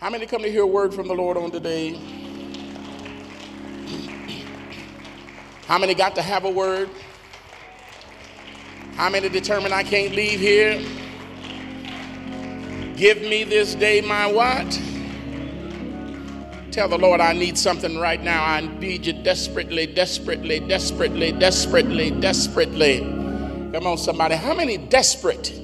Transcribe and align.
How 0.00 0.08
many 0.08 0.24
come 0.24 0.40
to 0.40 0.50
hear 0.50 0.62
a 0.62 0.66
word 0.66 0.94
from 0.94 1.08
the 1.08 1.14
Lord 1.14 1.36
on 1.36 1.50
today? 1.50 2.00
How 5.66 5.76
many 5.76 5.92
got 5.92 6.14
to 6.14 6.22
have 6.22 6.46
a 6.46 6.50
word? 6.50 6.88
How 8.94 9.10
many 9.10 9.28
determined 9.28 9.74
I 9.74 9.82
can't 9.82 10.14
leave 10.14 10.40
here? 10.40 10.82
Give 12.96 13.20
me 13.20 13.44
this 13.44 13.74
day 13.74 14.00
my 14.00 14.26
what? 14.26 14.80
Tell 16.72 16.88
the 16.88 16.96
Lord 16.96 17.20
I 17.20 17.34
need 17.34 17.58
something 17.58 17.98
right 17.98 18.22
now. 18.22 18.42
I 18.42 18.62
need 18.78 19.04
you 19.04 19.12
desperately, 19.12 19.86
desperately, 19.86 20.60
desperately, 20.60 21.32
desperately, 21.32 22.10
desperately. 22.10 23.00
Come 23.00 23.86
on, 23.86 23.98
somebody. 23.98 24.36
How 24.36 24.54
many 24.54 24.78
desperate? 24.78 25.59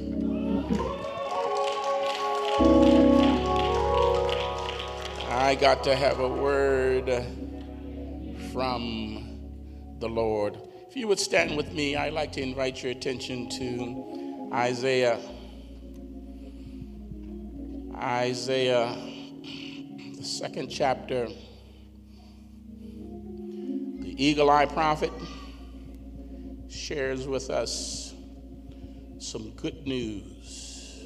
I 5.47 5.55
got 5.55 5.85
to 5.85 5.95
have 5.95 6.19
a 6.19 6.29
word 6.29 7.07
from 8.53 9.97
the 10.01 10.09
Lord. 10.09 10.59
If 10.89 10.97
you 10.97 11.07
would 11.07 11.21
stand 11.21 11.57
with 11.57 11.73
me, 11.73 11.95
I'd 11.95 12.15
like 12.15 12.33
to 12.33 12.43
invite 12.43 12.83
your 12.83 12.91
attention 12.91 13.49
to 13.51 14.51
Isaiah. 14.53 15.21
Isaiah, 17.95 18.93
the 20.17 20.25
second 20.25 20.69
chapter. 20.69 21.29
The 24.01 24.15
eagle 24.19 24.51
eye 24.51 24.67
prophet 24.67 25.13
shares 26.69 27.29
with 27.29 27.51
us 27.51 28.17
some 29.21 29.53
good 29.53 29.87
news 29.87 31.05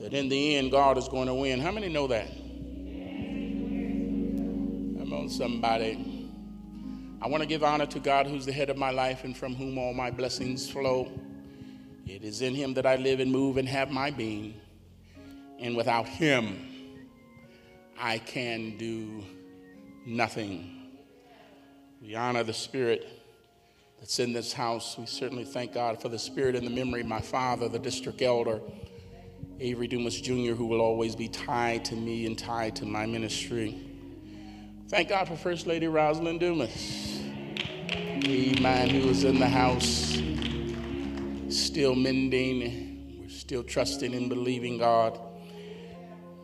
that 0.00 0.12
in 0.12 0.28
the 0.28 0.56
end, 0.56 0.72
God 0.72 0.98
is 0.98 1.06
going 1.06 1.28
to 1.28 1.34
win. 1.34 1.60
How 1.60 1.70
many 1.70 1.88
know 1.88 2.08
that? 2.08 2.47
Somebody. 5.28 6.30
I 7.20 7.28
want 7.28 7.42
to 7.42 7.46
give 7.46 7.62
honor 7.62 7.84
to 7.86 8.00
God, 8.00 8.26
who's 8.26 8.46
the 8.46 8.52
head 8.52 8.70
of 8.70 8.78
my 8.78 8.90
life 8.90 9.24
and 9.24 9.36
from 9.36 9.54
whom 9.54 9.76
all 9.76 9.92
my 9.92 10.10
blessings 10.10 10.70
flow. 10.70 11.12
It 12.06 12.24
is 12.24 12.40
in 12.40 12.54
Him 12.54 12.72
that 12.74 12.86
I 12.86 12.96
live 12.96 13.20
and 13.20 13.30
move 13.30 13.58
and 13.58 13.68
have 13.68 13.90
my 13.90 14.10
being. 14.10 14.54
And 15.58 15.76
without 15.76 16.08
Him, 16.08 16.58
I 17.98 18.18
can 18.18 18.78
do 18.78 19.22
nothing. 20.06 20.92
We 22.00 22.14
honor 22.14 22.42
the 22.42 22.54
Spirit 22.54 23.06
that's 23.98 24.18
in 24.20 24.32
this 24.32 24.54
house. 24.54 24.96
We 24.96 25.04
certainly 25.04 25.44
thank 25.44 25.74
God 25.74 26.00
for 26.00 26.08
the 26.08 26.18
Spirit 26.18 26.54
and 26.56 26.66
the 26.66 26.70
memory 26.70 27.02
of 27.02 27.06
my 27.06 27.20
father, 27.20 27.68
the 27.68 27.78
district 27.78 28.22
elder, 28.22 28.60
Avery 29.60 29.88
Dumas 29.88 30.20
Jr., 30.20 30.54
who 30.54 30.66
will 30.66 30.80
always 30.80 31.14
be 31.14 31.28
tied 31.28 31.84
to 31.86 31.96
me 31.96 32.24
and 32.24 32.38
tied 32.38 32.76
to 32.76 32.86
my 32.86 33.04
ministry. 33.04 33.87
Thank 34.88 35.10
God 35.10 35.28
for 35.28 35.36
First 35.36 35.66
Lady 35.66 35.86
Rosalind 35.86 36.40
Dumas. 36.40 37.20
Amen. 38.24 38.88
Who 38.88 39.10
is 39.10 39.22
in 39.22 39.38
the 39.38 39.46
house, 39.46 40.18
still 41.50 41.94
mending. 41.94 43.18
We're 43.20 43.28
still 43.28 43.62
trusting 43.62 44.14
and 44.14 44.30
believing 44.30 44.78
God. 44.78 45.20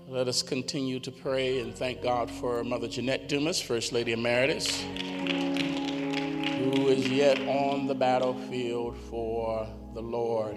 Let 0.06 0.28
us 0.28 0.42
continue 0.42 1.00
to 1.00 1.11
pray 1.11 1.61
and 1.61 1.75
thank 1.75 2.03
God 2.03 2.31
for 2.31 2.62
Mother 2.62 2.87
Jeanette 2.87 3.31
Dumas, 3.31 3.62
First 3.62 3.92
Lady 3.92 4.12
Emeritus, 4.12 4.78
who 4.83 6.89
is 6.89 7.09
yet 7.09 7.39
on 7.48 7.87
the 7.87 7.95
battlefield 7.95 8.98
for 9.09 9.67
the 9.95 10.03
Lord. 10.03 10.55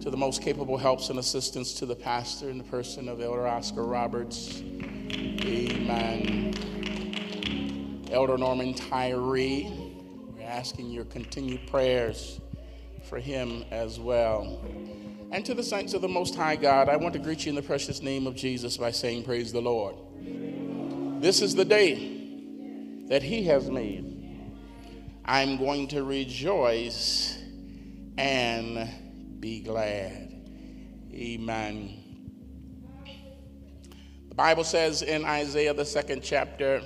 To 0.00 0.10
the 0.10 0.16
most 0.16 0.40
capable 0.40 0.78
helps 0.78 1.10
and 1.10 1.18
assistance 1.18 1.74
to 1.74 1.84
the 1.84 1.96
pastor 1.96 2.48
in 2.48 2.56
the 2.56 2.64
person 2.64 3.10
of 3.10 3.20
Elder 3.20 3.46
Oscar 3.46 3.84
Roberts. 3.84 4.62
Amen. 4.62 6.54
Elder 8.14 8.38
Norman 8.38 8.74
Tyree. 8.74 9.72
We're 10.36 10.46
asking 10.46 10.92
your 10.92 11.04
continued 11.04 11.66
prayers 11.66 12.40
for 13.08 13.18
him 13.18 13.64
as 13.72 13.98
well. 13.98 14.64
And 15.32 15.44
to 15.44 15.52
the 15.52 15.64
saints 15.64 15.94
of 15.94 16.00
the 16.00 16.08
Most 16.08 16.36
High 16.36 16.54
God, 16.54 16.88
I 16.88 16.94
want 16.94 17.14
to 17.14 17.18
greet 17.18 17.44
you 17.44 17.50
in 17.50 17.56
the 17.56 17.62
precious 17.62 18.02
name 18.02 18.28
of 18.28 18.36
Jesus 18.36 18.76
by 18.76 18.92
saying, 18.92 19.24
Praise 19.24 19.50
the 19.50 19.60
Lord. 19.60 19.96
This 21.20 21.42
is 21.42 21.56
the 21.56 21.64
day 21.64 23.06
that 23.08 23.24
He 23.24 23.42
has 23.46 23.68
made. 23.68 24.54
I'm 25.24 25.56
going 25.56 25.88
to 25.88 26.04
rejoice 26.04 27.36
and 28.16 29.40
be 29.40 29.58
glad. 29.58 30.32
Amen. 31.12 32.00
The 34.28 34.34
Bible 34.36 34.62
says 34.62 35.02
in 35.02 35.24
Isaiah, 35.24 35.74
the 35.74 35.84
second 35.84 36.22
chapter, 36.22 36.80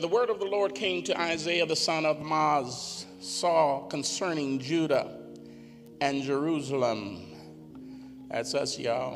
the 0.00 0.08
word 0.08 0.28
of 0.28 0.40
the 0.40 0.44
Lord 0.44 0.74
came 0.74 1.04
to 1.04 1.20
Isaiah 1.20 1.66
the 1.66 1.76
son 1.76 2.04
of 2.04 2.20
Amoz, 2.20 3.06
saw 3.20 3.86
concerning 3.86 4.58
Judah 4.58 5.18
and 6.00 6.22
Jerusalem. 6.22 8.26
That's 8.28 8.54
us, 8.54 8.76
y'all. 8.76 9.14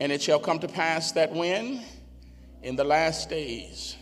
And 0.00 0.10
it 0.10 0.22
shall 0.22 0.38
come 0.38 0.58
to 0.60 0.68
pass 0.68 1.12
that 1.12 1.34
when, 1.34 1.82
in 2.62 2.76
the 2.76 2.84
last 2.84 3.28
days, 3.28 3.96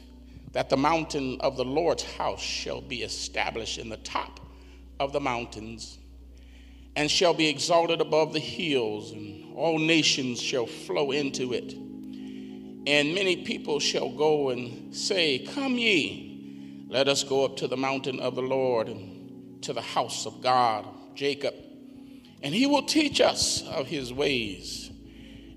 that 0.52 0.68
the 0.68 0.76
mountain 0.76 1.40
of 1.40 1.56
the 1.56 1.64
Lord's 1.64 2.04
house 2.04 2.40
shall 2.40 2.80
be 2.80 3.02
established 3.02 3.78
in 3.78 3.88
the 3.88 3.96
top 3.96 4.38
of 5.00 5.12
the 5.12 5.20
mountains, 5.20 5.98
and 6.94 7.10
shall 7.10 7.34
be 7.34 7.48
exalted 7.48 8.00
above 8.00 8.32
the 8.32 8.38
hills, 8.38 9.10
and 9.10 9.52
all 9.56 9.80
nations 9.80 10.40
shall 10.40 10.66
flow 10.66 11.10
into 11.10 11.54
it 11.54 11.74
and 12.88 13.14
many 13.14 13.36
people 13.44 13.80
shall 13.80 14.08
go 14.08 14.48
and 14.48 14.96
say, 14.96 15.40
Come 15.40 15.76
ye, 15.76 16.86
let 16.88 17.06
us 17.06 17.22
go 17.22 17.44
up 17.44 17.58
to 17.58 17.68
the 17.68 17.76
mountain 17.76 18.18
of 18.18 18.34
the 18.34 18.40
Lord 18.40 18.88
and 18.88 19.62
to 19.62 19.74
the 19.74 19.82
house 19.82 20.24
of 20.24 20.40
God, 20.40 20.86
Jacob. 21.14 21.52
And 22.42 22.54
he 22.54 22.64
will 22.64 22.84
teach 22.84 23.20
us 23.20 23.62
of 23.68 23.88
his 23.88 24.10
ways, 24.10 24.90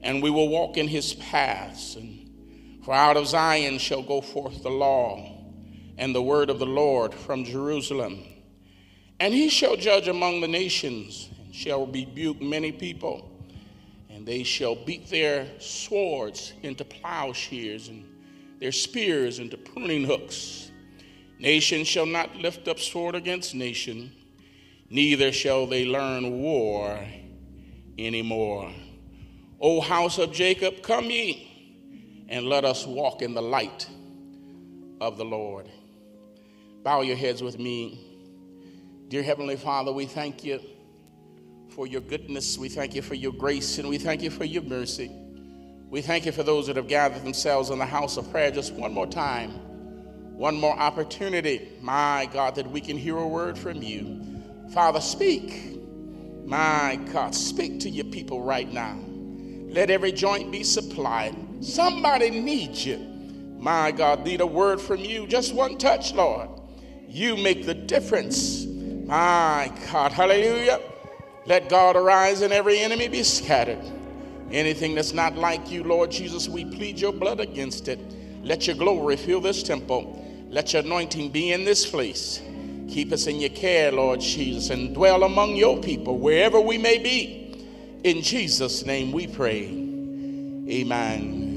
and 0.02 0.22
we 0.22 0.30
will 0.30 0.50
walk 0.50 0.76
in 0.76 0.90
his 0.90 1.14
paths. 1.14 1.96
And 1.96 2.84
for 2.84 2.94
out 2.94 3.16
of 3.16 3.28
Zion 3.28 3.78
shall 3.78 4.04
go 4.04 4.20
forth 4.20 4.62
the 4.62 4.70
law 4.70 5.26
and 5.98 6.14
the 6.14 6.22
word 6.22 6.50
of 6.50 6.60
the 6.60 6.66
Lord 6.66 7.14
from 7.14 7.46
Jerusalem. 7.46 8.26
And 9.22 9.34
he 9.34 9.48
shall 9.48 9.78
judge 9.78 10.10
among 10.10 10.42
the 10.42 10.50
nations, 10.50 11.30
and 11.46 11.56
shall 11.56 11.86
rebuke 11.86 12.42
many 12.42 12.74
people 12.74 13.31
and 14.22 14.28
they 14.28 14.44
shall 14.44 14.76
beat 14.76 15.10
their 15.10 15.48
swords 15.58 16.54
into 16.62 16.86
plowshares 16.86 17.88
and 17.88 18.06
their 18.60 18.72
spears 18.72 19.40
into 19.40 19.58
pruning 19.58 20.04
hooks. 20.04 20.70
Nation 21.40 21.84
shall 21.84 22.06
not 22.06 22.36
lift 22.36 22.68
up 22.68 22.78
sword 22.78 23.16
against 23.16 23.56
nation, 23.56 24.12
neither 24.92 25.32
shall 25.32 25.66
they 25.66 25.86
learn 25.86 26.40
war 26.40 27.04
anymore. 27.98 28.72
O 29.60 29.82
house 29.82 30.20
of 30.20 30.32
Jacob, 30.32 30.84
come 30.84 31.06
ye, 31.06 32.28
and 32.30 32.46
let 32.46 32.64
us 32.64 32.86
walk 32.86 33.24
in 33.24 33.34
the 33.34 33.42
light 33.42 33.90
of 35.00 35.18
the 35.18 35.26
Lord. 35.26 35.68
Bow 36.84 37.02
your 37.02 37.18
heads 37.18 37.42
with 37.42 37.58
me. 37.58 38.00
Dear 39.08 39.24
Heavenly 39.24 39.56
Father, 39.56 39.92
we 39.92 40.06
thank 40.06 40.44
you 40.44 40.60
for 41.72 41.88
your 41.88 42.02
goodness. 42.02 42.58
We 42.58 42.68
thank 42.68 42.96
you 42.96 43.02
for 43.02 43.16
your 43.16 43.32
grace 43.32 43.78
and 43.78 43.88
we 43.88 43.98
thank 43.98 44.22
you 44.22 44.30
for 44.30 44.44
your 44.44 44.64
mercy. 44.64 45.10
We 45.90 46.02
thank 46.02 46.26
you 46.26 46.32
for 46.32 46.44
those 46.44 46.68
that 46.68 46.76
have 46.76 46.88
gathered 46.88 47.24
themselves 47.24 47.70
in 47.70 47.80
the 47.80 47.86
house 47.86 48.18
of 48.18 48.30
prayer 48.30 48.52
just 48.52 48.74
one 48.74 48.94
more 48.94 49.08
time, 49.08 49.52
one 50.36 50.56
more 50.56 50.78
opportunity, 50.78 51.70
my 51.82 52.30
God, 52.34 52.56
that 52.56 52.70
we 52.70 52.82
can 52.82 52.98
hear 52.98 53.18
a 53.18 53.28
word 53.28 53.58
from 53.58 53.82
you. 53.82 54.22
Father, 54.74 55.00
speak. 55.00 55.80
My 56.46 57.00
God, 57.14 57.34
speak 57.34 57.80
to 57.82 57.90
your 57.90 58.06
people 58.06 58.42
right 58.42 58.72
now. 58.72 59.00
Let 59.70 59.90
every 59.90 60.12
joint 60.12 60.52
be 60.52 60.64
supplied. 60.64 61.36
Somebody 61.62 62.30
needs 62.32 62.86
you. 62.86 62.98
My 63.60 63.92
God, 63.92 64.26
need 64.26 64.42
a 64.42 64.46
word 64.46 64.82
from 64.82 64.98
you. 64.98 65.26
Just 65.28 65.54
one 65.54 65.78
touch, 65.78 66.14
Lord. 66.14 66.50
You 67.08 67.38
make 67.38 67.66
the 67.66 67.74
difference. 67.74 68.66
My 68.66 69.72
God, 69.92 70.12
hallelujah. 70.12 70.82
Let 71.46 71.70
God 71.70 71.96
arise 71.96 72.42
and 72.42 72.54
every 72.54 72.80
enemy 72.80 73.08
be 73.08 73.24
scattered. 73.24 73.80
Anything 74.52 74.96
that's 74.96 75.14
not 75.14 75.36
like 75.36 75.72
you, 75.72 75.84
Lord 75.84 76.12
Jesus, 76.12 76.48
we 76.48 76.66
plead 76.66 77.00
your 77.00 77.14
blood 77.14 77.40
against 77.40 77.88
it. 77.88 78.00
Let 78.44 78.68
your 78.68 78.76
glory 78.76 79.16
fill 79.18 79.42
this 79.42 79.64
temple. 79.64 80.18
Let 80.50 80.74
your 80.74 80.84
anointing 80.84 81.30
be 81.30 81.52
in 81.52 81.64
this 81.64 81.90
place. 81.90 82.42
Keep 82.90 83.14
us 83.14 83.28
in 83.28 83.40
your 83.40 83.52
care, 83.52 83.92
Lord 83.92 84.20
Jesus, 84.20 84.70
and 84.70 84.94
dwell 84.94 85.24
among 85.24 85.56
your 85.56 85.80
people 85.80 86.18
wherever 86.20 86.60
we 86.60 86.78
may 86.78 86.98
be. 86.98 87.38
In 88.04 88.22
Jesus' 88.22 88.86
name 88.86 89.12
we 89.12 89.28
pray. 89.28 89.68
Amen. 90.70 91.48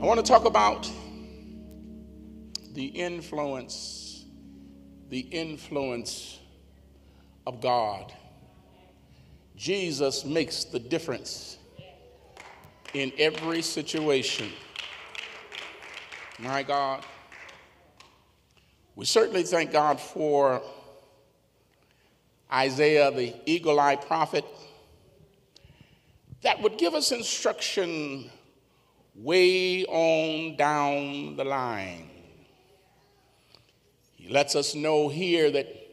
I 0.00 0.06
want 0.06 0.24
to 0.24 0.26
talk 0.26 0.44
about 0.44 0.88
the 2.72 2.86
influence, 2.86 4.24
the 5.08 5.20
influence 5.20 6.38
of 7.46 7.60
God. 7.60 8.12
Jesus 9.56 10.24
makes 10.24 10.64
the 10.64 10.78
difference 10.78 11.58
in 12.92 13.12
every 13.18 13.62
situation. 13.62 14.50
My 16.38 16.62
God. 16.62 17.04
We 18.96 19.04
certainly 19.04 19.42
thank 19.42 19.72
God 19.72 20.00
for 20.00 20.62
Isaiah, 22.52 23.10
the 23.10 23.34
eagle 23.46 23.80
eye 23.80 23.96
prophet, 23.96 24.44
that 26.42 26.60
would 26.62 26.78
give 26.78 26.94
us 26.94 27.10
instruction 27.10 28.30
way 29.16 29.84
on 29.86 30.56
down 30.56 31.36
the 31.36 31.44
line. 31.44 32.10
He 34.16 34.28
lets 34.28 34.54
us 34.54 34.74
know 34.74 35.08
here 35.08 35.50
that 35.50 35.83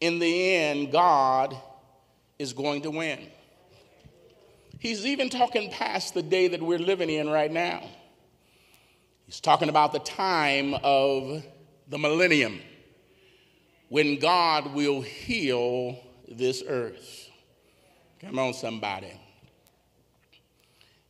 in 0.00 0.18
the 0.18 0.54
end, 0.54 0.92
God 0.92 1.56
is 2.38 2.52
going 2.52 2.82
to 2.82 2.90
win. 2.90 3.26
He's 4.78 5.04
even 5.04 5.28
talking 5.28 5.70
past 5.70 6.14
the 6.14 6.22
day 6.22 6.48
that 6.48 6.62
we're 6.62 6.78
living 6.78 7.10
in 7.10 7.28
right 7.28 7.50
now. 7.50 7.82
He's 9.26 9.40
talking 9.40 9.68
about 9.68 9.92
the 9.92 9.98
time 9.98 10.74
of 10.82 11.42
the 11.88 11.98
millennium 11.98 12.60
when 13.88 14.18
God 14.18 14.74
will 14.74 15.00
heal 15.00 15.98
this 16.28 16.62
earth. 16.66 17.28
Come 18.20 18.38
on, 18.38 18.54
somebody. 18.54 19.12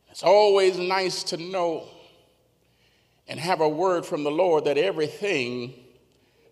It's 0.09 0.23
always 0.23 0.77
nice 0.77 1.23
to 1.25 1.37
know 1.37 1.87
and 3.27 3.39
have 3.39 3.61
a 3.61 3.69
word 3.69 4.05
from 4.05 4.23
the 4.23 4.31
Lord 4.31 4.65
that 4.65 4.77
everything 4.77 5.73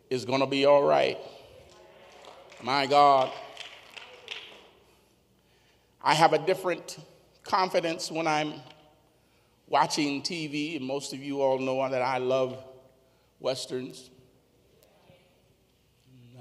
is 0.09 0.23
going 0.25 0.41
to 0.41 0.47
be 0.47 0.65
all 0.65 0.83
right. 0.83 1.17
My 2.63 2.87
God. 2.87 3.31
I 6.03 6.15
have 6.15 6.33
a 6.33 6.39
different 6.39 6.97
confidence 7.43 8.11
when 8.11 8.25
I'm 8.25 8.53
watching 9.67 10.23
TV, 10.23 10.75
and 10.75 10.85
most 10.85 11.13
of 11.13 11.19
you 11.19 11.41
all 11.41 11.59
know 11.59 11.87
that 11.87 12.01
I 12.01 12.17
love 12.17 12.63
westerns. 13.39 14.09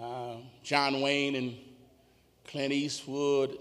Uh, 0.01 0.37
John 0.63 1.03
Wayne 1.03 1.35
and 1.35 1.57
Clint 2.47 2.73
Eastwood, 2.73 3.59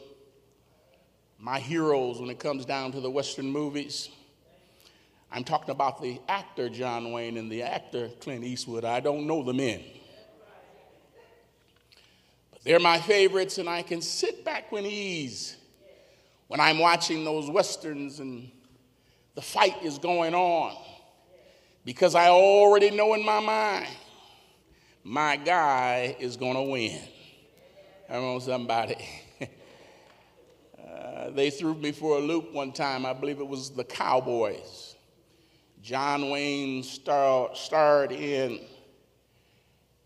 my 1.38 1.60
heroes 1.60 2.22
when 2.22 2.30
it 2.30 2.40
comes 2.40 2.66
down 2.66 2.94
to 2.94 3.02
the 3.02 3.10
western 3.10 3.50
movies. 3.52 4.10
I'm 5.30 5.44
talking 5.44 5.72
about 5.72 6.02
the 6.02 6.22
actor 6.30 6.70
John 6.70 7.12
Wayne 7.12 7.36
and 7.36 7.52
the 7.52 7.64
actor 7.64 8.10
Clint 8.22 8.46
Eastwood. 8.46 8.86
I 8.86 9.02
don't 9.02 9.28
know 9.28 9.44
the 9.44 9.54
men. 9.54 9.84
They're 12.66 12.80
my 12.80 13.00
favorites, 13.00 13.60
and 13.60 13.70
I 13.70 13.84
can 13.84 14.02
sit 14.02 14.44
back 14.44 14.72
with 14.72 14.86
ease 14.86 15.56
when 16.48 16.60
I'm 16.60 16.80
watching 16.80 17.24
those 17.24 17.48
westerns 17.48 18.20
and 18.20 18.50
the 19.36 19.42
fight 19.42 19.84
is 19.84 20.00
going 20.00 20.34
on 20.34 20.76
because 21.84 22.16
I 22.16 22.30
already 22.30 22.90
know 22.90 23.14
in 23.14 23.24
my 23.24 23.40
mind 23.40 23.88
my 25.04 25.38
guy 25.38 26.16
is 26.20 26.38
going 26.38 26.56
to 26.56 26.64
win. 26.64 27.00
I 28.10 28.18
on 28.18 28.42
somebody. 28.42 28.98
uh, 30.80 31.30
they 31.30 31.52
threw 31.52 31.76
me 31.76 31.92
for 31.92 32.18
a 32.18 32.22
loop 32.22 32.52
one 32.52 32.72
time. 32.72 33.06
I 33.06 33.14
believe 33.14 33.40
it 33.40 33.48
was 33.48 33.70
the 33.70 33.84
Cowboys. 33.84 34.96
John 35.84 36.32
Wayne 36.32 36.82
star, 36.82 37.52
starred 37.54 38.12
in, 38.12 38.62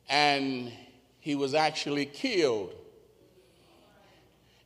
and 0.09 0.73
he 1.29 1.35
was 1.35 1.53
actually 1.53 2.07
killed 2.07 2.73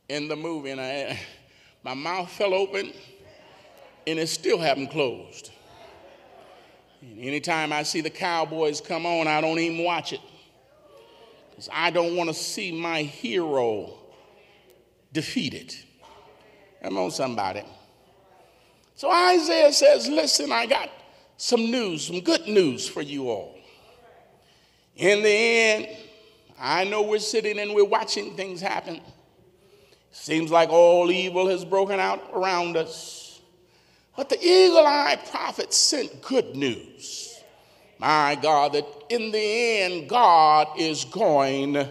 in 0.08 0.30
the 0.30 0.36
movie. 0.38 0.70
And 0.70 0.80
I, 0.80 1.20
my 1.84 1.94
mouth 1.94 2.32
fell 2.32 2.54
open 2.54 2.94
and 4.08 4.18
it 4.18 4.28
still 4.28 4.58
haven't 4.58 4.88
closed. 4.88 5.52
And 7.02 7.20
anytime 7.20 7.74
I 7.74 7.84
see 7.84 8.00
the 8.00 8.10
Cowboys 8.10 8.80
come 8.80 9.06
on, 9.06 9.28
I 9.28 9.42
don't 9.42 9.60
even 9.60 9.84
watch 9.84 10.14
it. 10.14 10.22
Because 11.50 11.68
I 11.70 11.90
don't 11.90 12.16
want 12.16 12.30
to 12.30 12.34
see 12.34 12.72
my 12.72 13.04
hero 13.04 13.96
defeated. 15.12 15.76
Come 16.82 16.98
on, 16.98 17.12
somebody. 17.12 17.64
So 18.96 19.12
Isaiah 19.12 19.74
says, 19.74 20.08
Listen, 20.08 20.54
I 20.54 20.66
got 20.66 20.90
some 21.36 21.70
news, 21.70 22.08
some 22.08 22.22
good 22.22 22.48
news 22.48 22.88
for 22.88 23.02
you 23.02 23.30
all. 23.30 23.60
In 24.96 25.24
the 25.24 25.30
end, 25.30 25.88
I 26.66 26.86
know 26.86 27.02
we're 27.02 27.20
sitting 27.20 27.60
and 27.60 27.76
we're 27.76 27.84
watching 27.84 28.38
things 28.38 28.62
happen. 28.62 29.02
Seems 30.12 30.50
like 30.50 30.70
all 30.70 31.12
evil 31.12 31.50
has 31.50 31.66
broken 31.66 32.00
out 32.00 32.24
around 32.34 32.78
us. 32.78 33.42
But 34.16 34.30
the 34.30 34.42
eagle 34.42 34.86
eye 34.86 35.22
prophet 35.30 35.74
sent 35.74 36.22
good 36.22 36.56
news. 36.56 37.38
My 38.00 38.38
God, 38.42 38.74
that 38.74 38.86
in 39.10 39.32
the 39.32 39.82
end, 39.82 40.08
God 40.08 40.68
is 40.80 41.04
going 41.04 41.86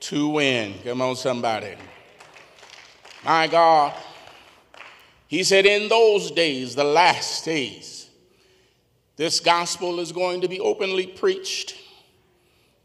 to 0.00 0.28
win. 0.28 0.74
Come 0.82 1.02
on, 1.02 1.14
somebody. 1.16 1.74
My 3.22 3.46
God. 3.48 3.92
He 5.28 5.42
said, 5.42 5.66
in 5.66 5.88
those 5.90 6.30
days, 6.30 6.74
the 6.74 6.84
last 6.84 7.44
days, 7.44 8.08
this 9.16 9.40
gospel 9.40 10.00
is 10.00 10.10
going 10.10 10.40
to 10.40 10.48
be 10.48 10.60
openly 10.60 11.06
preached. 11.06 11.74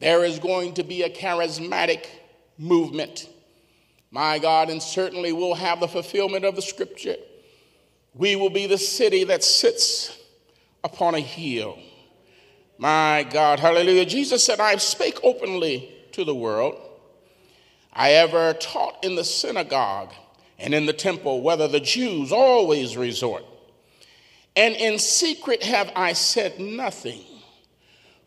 There 0.01 0.25
is 0.25 0.39
going 0.39 0.73
to 0.73 0.83
be 0.83 1.03
a 1.03 1.09
charismatic 1.09 2.05
movement 2.57 3.29
my 4.11 4.39
God, 4.39 4.69
and 4.69 4.83
certainly 4.83 5.31
we'll 5.31 5.53
have 5.53 5.79
the 5.79 5.87
fulfillment 5.87 6.43
of 6.43 6.57
the 6.57 6.61
scripture. 6.61 7.15
We 8.13 8.35
will 8.35 8.49
be 8.49 8.67
the 8.67 8.77
city 8.77 9.23
that 9.23 9.41
sits 9.41 10.17
upon 10.83 11.15
a 11.15 11.21
hill. 11.21 11.79
My 12.77 13.25
God, 13.29 13.59
hallelujah. 13.59 14.05
Jesus 14.05 14.43
said, 14.43 14.59
I 14.59 14.75
spake 14.75 15.19
openly 15.23 15.95
to 16.11 16.25
the 16.25 16.35
world. 16.35 16.75
I 17.93 18.13
ever 18.13 18.53
taught 18.53 19.03
in 19.03 19.15
the 19.15 19.23
synagogue 19.23 20.13
and 20.59 20.73
in 20.73 20.85
the 20.85 20.93
temple, 20.93 21.41
whether 21.41 21.69
the 21.69 21.79
Jews 21.79 22.33
always 22.33 22.97
resort. 22.97 23.45
And 24.57 24.75
in 24.75 24.99
secret 24.99 25.63
have 25.63 25.89
I 25.95 26.13
said 26.13 26.59
nothing, 26.59 27.21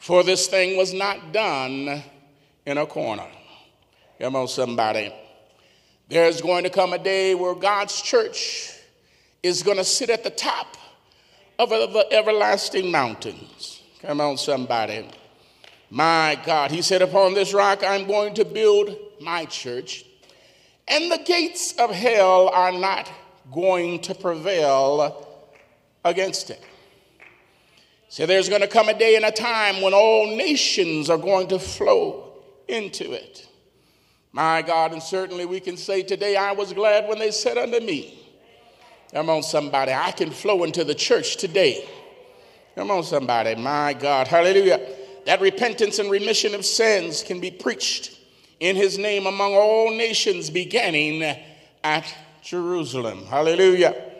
for 0.04 0.22
this 0.22 0.48
thing 0.48 0.76
was 0.76 0.92
not 0.92 1.32
done 1.32 2.02
in 2.66 2.76
a 2.76 2.84
corner. 2.84 3.26
Come 4.20 4.36
on, 4.36 4.48
somebody. 4.48 5.10
There's 6.10 6.42
going 6.42 6.64
to 6.64 6.68
come 6.68 6.92
a 6.92 6.98
day 6.98 7.34
where 7.34 7.54
God's 7.54 8.02
church 8.02 8.70
is 9.42 9.62
going 9.62 9.78
to 9.78 9.84
sit 9.84 10.10
at 10.10 10.22
the 10.22 10.28
top 10.28 10.76
of 11.58 11.70
the 11.70 12.06
everlasting 12.10 12.90
mountains. 12.90 13.82
Come 14.02 14.20
on, 14.20 14.36
somebody. 14.36 15.08
My 15.88 16.38
God, 16.44 16.70
he 16.70 16.82
said, 16.82 17.00
Upon 17.00 17.32
this 17.32 17.54
rock 17.54 17.82
I'm 17.82 18.06
going 18.06 18.34
to 18.34 18.44
build 18.44 18.94
my 19.22 19.46
church, 19.46 20.04
and 20.86 21.10
the 21.10 21.22
gates 21.24 21.72
of 21.78 21.88
hell 21.90 22.50
are 22.50 22.72
not 22.72 23.10
going 23.50 24.02
to 24.02 24.14
prevail 24.14 25.26
against 26.04 26.50
it. 26.50 26.60
So 28.14 28.26
there's 28.26 28.48
going 28.48 28.60
to 28.60 28.68
come 28.68 28.88
a 28.88 28.96
day 28.96 29.16
and 29.16 29.24
a 29.24 29.32
time 29.32 29.82
when 29.82 29.92
all 29.92 30.36
nations 30.36 31.10
are 31.10 31.18
going 31.18 31.48
to 31.48 31.58
flow 31.58 32.34
into 32.68 33.10
it. 33.10 33.48
My 34.30 34.62
God, 34.62 34.92
and 34.92 35.02
certainly 35.02 35.46
we 35.46 35.58
can 35.58 35.76
say 35.76 36.04
today, 36.04 36.36
I 36.36 36.52
was 36.52 36.72
glad 36.72 37.08
when 37.08 37.18
they 37.18 37.32
said 37.32 37.58
unto 37.58 37.80
me, 37.80 38.16
Come 39.12 39.28
on, 39.30 39.42
somebody, 39.42 39.92
I 39.92 40.12
can 40.12 40.30
flow 40.30 40.62
into 40.62 40.84
the 40.84 40.94
church 40.94 41.38
today. 41.38 41.88
Come 42.76 42.92
on, 42.92 43.02
somebody, 43.02 43.56
my 43.56 43.94
God, 43.94 44.28
hallelujah. 44.28 44.80
That 45.26 45.40
repentance 45.40 45.98
and 45.98 46.08
remission 46.08 46.54
of 46.54 46.64
sins 46.64 47.24
can 47.24 47.40
be 47.40 47.50
preached 47.50 48.16
in 48.60 48.76
his 48.76 48.96
name 48.96 49.26
among 49.26 49.54
all 49.54 49.90
nations, 49.90 50.50
beginning 50.50 51.24
at 51.82 52.14
Jerusalem. 52.44 53.26
Hallelujah. 53.26 54.12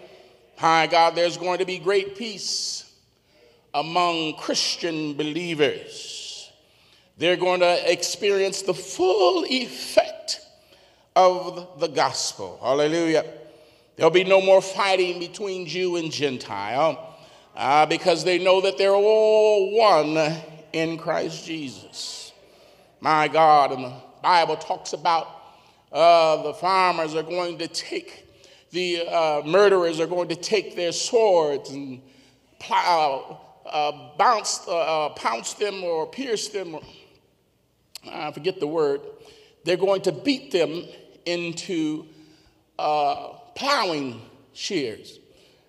My 0.61 0.89
God, 0.89 1.15
there's 1.15 1.37
going 1.37 1.61
to 1.61 1.65
be 1.65 1.79
great 1.79 2.19
peace 2.19 2.84
among 3.75 4.35
Christian 4.37 5.15
believers 5.15 6.25
they're 7.17 7.37
going 7.37 7.61
to 7.61 7.93
experience 7.93 8.63
the 8.63 8.75
full 8.75 9.45
effect 9.45 10.41
of 11.15 11.79
the 11.79 11.87
gospel. 11.87 12.59
Hallelujah. 12.61 13.25
There'll 13.97 14.11
be 14.11 14.25
no 14.25 14.41
more 14.41 14.61
fighting 14.61 15.21
between 15.21 15.67
Jew 15.67 15.97
and 15.97 16.11
Gentile 16.11 17.17
uh, 17.55 17.87
because 17.87 18.25
they 18.25 18.43
know 18.43 18.61
that 18.63 18.79
they're 18.79 18.95
all 18.95 19.79
one 19.79 20.37
in 20.73 20.99
Christ 20.99 21.47
Jesus. 21.47 22.33
My 23.01 23.29
God, 23.29 23.71
and 23.71 23.85
the 23.85 23.95
Bible 24.21 24.57
talks 24.57 24.93
about 24.93 25.29
uh, 25.93 26.43
the 26.43 26.55
farmers 26.55 27.15
are 27.15 27.23
going 27.23 27.59
to 27.59 27.69
take, 27.69 28.27
the 28.73 29.07
uh, 29.07 29.43
murderers 29.47 30.01
are 30.01 30.09
going 30.09 30.29
to 30.29 30.37
take 30.37 30.75
their 30.75 30.91
swords 30.91 31.71
and 31.71 32.03
plow, 32.59 33.41
uh, 33.67 33.93
bounce, 34.17 34.67
uh, 34.69 35.07
uh, 35.07 35.09
pounce 35.11 35.55
them 35.55 35.83
or 35.83 36.07
pierce 36.07 36.49
them 36.49 36.79
I 38.11 38.33
forget 38.33 38.61
the 38.61 38.67
word, 38.67 39.01
they're 39.65 39.77
going 39.77 40.03
to 40.03 40.13
beat 40.13 40.51
them 40.51 40.85
into 41.25 42.07
uh, 42.79 43.29
plowing 43.55 44.21
shears. 44.53 45.19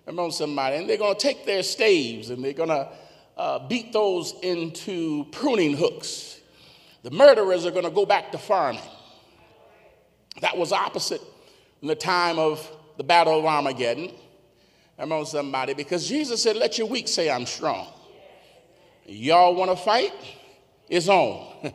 On, 0.06 0.30
somebody. 0.30 0.76
And 0.76 0.88
they're 0.88 0.98
going 0.98 1.16
to 1.16 1.20
take 1.20 1.44
their 1.46 1.64
staves 1.64 2.30
and 2.30 2.44
they're 2.44 2.52
going 2.52 2.68
to 2.68 2.88
uh, 3.36 3.66
beat 3.66 3.92
those 3.92 4.34
into 4.40 5.24
pruning 5.32 5.76
hooks. 5.76 6.38
The 7.02 7.10
murderers 7.10 7.66
are 7.66 7.72
going 7.72 7.84
to 7.84 7.90
go 7.90 8.06
back 8.06 8.30
to 8.30 8.38
farming. 8.38 8.82
That 10.42 10.56
was 10.56 10.70
opposite 10.70 11.20
in 11.82 11.88
the 11.88 11.96
time 11.96 12.38
of 12.38 12.70
the 12.98 13.02
Battle 13.02 13.36
of 13.36 13.44
Armageddon. 13.44 14.12
Come 14.98 15.12
on, 15.12 15.26
somebody, 15.26 15.74
because 15.74 16.08
Jesus 16.08 16.42
said, 16.42 16.56
Let 16.56 16.78
your 16.78 16.86
weak 16.86 17.08
say, 17.08 17.30
I'm 17.30 17.46
strong. 17.46 17.88
Y'all 19.04 19.54
want 19.54 19.70
to 19.70 19.76
fight? 19.76 20.12
It's 20.88 21.08
on. 21.08 21.72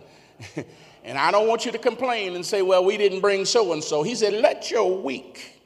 and 1.03 1.17
I 1.17 1.31
don't 1.31 1.47
want 1.47 1.65
you 1.65 1.71
to 1.71 1.77
complain 1.77 2.35
and 2.35 2.45
say, 2.45 2.61
Well, 2.61 2.83
we 2.83 2.97
didn't 2.97 3.21
bring 3.21 3.45
so 3.45 3.73
and 3.73 3.83
so. 3.83 4.03
He 4.03 4.15
said, 4.15 4.33
Let 4.33 4.71
your 4.71 5.01
weak 5.01 5.61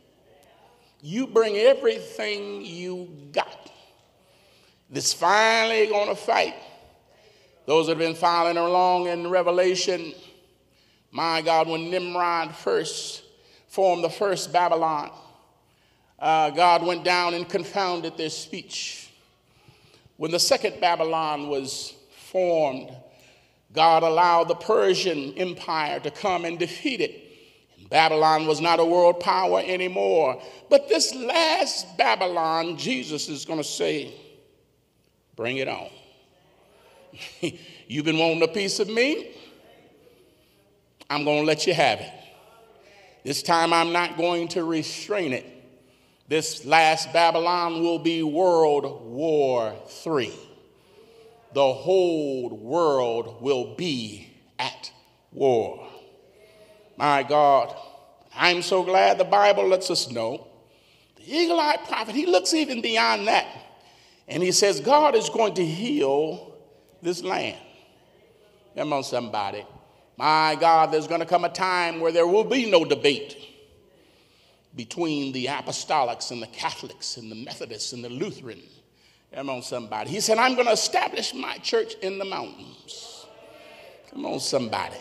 you 1.06 1.28
bring 1.28 1.56
everything 1.56 2.66
you 2.66 3.08
got. 3.32 3.72
that's 4.90 5.14
finally 5.14 5.86
going 5.86 6.10
to 6.10 6.16
fight. 6.16 6.56
Those 7.68 7.86
that 7.86 7.92
have 7.92 8.00
been 8.00 8.16
following 8.16 8.58
along 8.58 9.06
in 9.06 9.30
Revelation, 9.30 10.14
my 11.12 11.44
God, 11.44 11.68
when 11.68 11.92
Nimrod 11.92 12.56
first 12.56 13.24
formed 13.68 14.04
the 14.04 14.10
first 14.10 14.52
Babylon, 14.52 15.12
uh, 16.20 16.50
God 16.52 16.86
went 16.86 17.04
down 17.04 17.34
and 17.34 17.48
confounded 17.48 18.18
their 18.18 18.30
speech. 18.30 19.10
When 20.18 20.32
the 20.32 20.40
second 20.40 20.80
Babylon 20.80 21.50
was 21.50 21.94
formed, 22.32 22.90
God 23.74 24.04
allowed 24.04 24.48
the 24.48 24.56
Persian 24.56 25.34
Empire 25.34 26.00
to 26.00 26.12
come 26.12 26.46
and 26.46 26.58
defeat 26.58 27.02
it. 27.02 27.22
Babylon 27.90 28.48
was 28.48 28.62
not 28.62 28.80
a 28.80 28.86
world 28.86 29.20
power 29.20 29.62
anymore. 29.64 30.42
But 30.70 30.88
this 30.88 31.14
last 31.14 31.98
Babylon, 31.98 32.78
Jesus 32.78 33.30
is 33.30 33.46
going 33.46 33.60
to 33.60 33.64
say, 33.64 34.14
Bring 35.36 35.58
it 35.58 35.68
on. 35.68 35.90
You've 37.88 38.06
been 38.06 38.18
wanting 38.18 38.42
a 38.42 38.48
piece 38.48 38.80
of 38.80 38.90
me? 38.90 39.36
I'm 41.10 41.26
going 41.26 41.42
to 41.42 41.46
let 41.46 41.68
you 41.68 41.74
have 41.74 42.00
it. 42.00 42.12
This 43.24 43.44
time 43.44 43.74
I'm 43.74 43.92
not 43.92 44.18
going 44.18 44.48
to 44.50 44.64
restrain 44.64 45.34
it. 45.34 45.46
This 46.28 46.66
last 46.66 47.14
Babylon 47.14 47.84
will 47.84 48.00
be 48.00 48.24
World 48.24 49.06
War 49.06 49.76
III. 50.06 50.34
The 51.54 51.74
whole 51.74 52.50
world 52.50 53.42
will 53.42 53.76
be 53.76 54.28
at 54.58 54.92
war. 55.32 55.88
My 56.98 57.22
God, 57.22 57.76
I'm 58.36 58.64
so 58.64 58.84
glad 58.84 59.20
the 59.20 59.24
Bible 59.24 59.68
lets 59.68 59.92
us 59.92 60.10
know. 60.10 60.48
The 61.18 61.32
eagle 61.32 61.60
eyed 61.60 61.86
prophet, 61.88 62.16
he 62.16 62.26
looks 62.26 62.54
even 62.54 62.82
beyond 62.82 63.28
that. 63.28 63.46
And 64.28 64.42
he 64.42 64.52
says, 64.52 64.80
God 64.80 65.16
is 65.16 65.30
going 65.30 65.54
to 65.56 65.66
heal 65.66 66.56
this 67.04 67.24
land. 67.24 67.60
Come 68.76 68.92
on, 68.94 69.04
somebody. 69.04 69.64
My 70.18 70.58
God, 70.60 70.92
there's 70.92 71.08
going 71.08 71.20
to 71.20 71.26
come 71.26 71.46
a 71.46 71.50
time 71.50 72.00
where 72.00 72.12
there 72.12 72.26
will 72.26 72.44
be 72.44 72.70
no 72.70 72.84
debate 72.84 73.55
between 74.76 75.32
the 75.32 75.46
apostolics 75.46 76.32
and 76.32 76.42
the 76.42 76.48
Catholics 76.48 77.18
and 77.18 77.32
the 77.32 77.36
Methodists 77.36 77.94
and 77.94 78.04
the 78.04 78.10
Lutheran. 78.10 78.62
Come 79.34 79.50
on, 79.50 79.62
somebody. 79.62 80.10
He 80.10 80.20
said, 80.20 80.38
I'm 80.38 80.56
going 80.56 80.68
to 80.68 80.74
establish 80.74 81.34
my 81.34 81.58
church 81.58 81.94
in 82.02 82.18
the 82.20 82.26
mountains. 82.26 83.26
Come 84.12 84.26
on, 84.26 84.40
somebody 84.40 84.98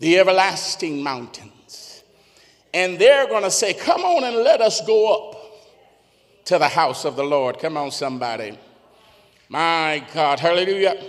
the 0.00 0.18
everlasting 0.18 1.02
mountains. 1.02 2.02
And 2.72 2.98
they're 2.98 3.26
going 3.26 3.44
to 3.44 3.50
say, 3.50 3.72
Come 3.72 4.02
on 4.02 4.24
and 4.24 4.36
let 4.36 4.60
us 4.60 4.84
go 4.86 5.30
up 5.30 5.40
to 6.46 6.58
the 6.58 6.68
house 6.68 7.04
of 7.04 7.16
the 7.16 7.24
Lord. 7.24 7.58
Come 7.58 7.76
on, 7.76 7.90
somebody. 7.90 8.58
My 9.48 10.04
God, 10.12 10.40
hallelujah. 10.40 11.02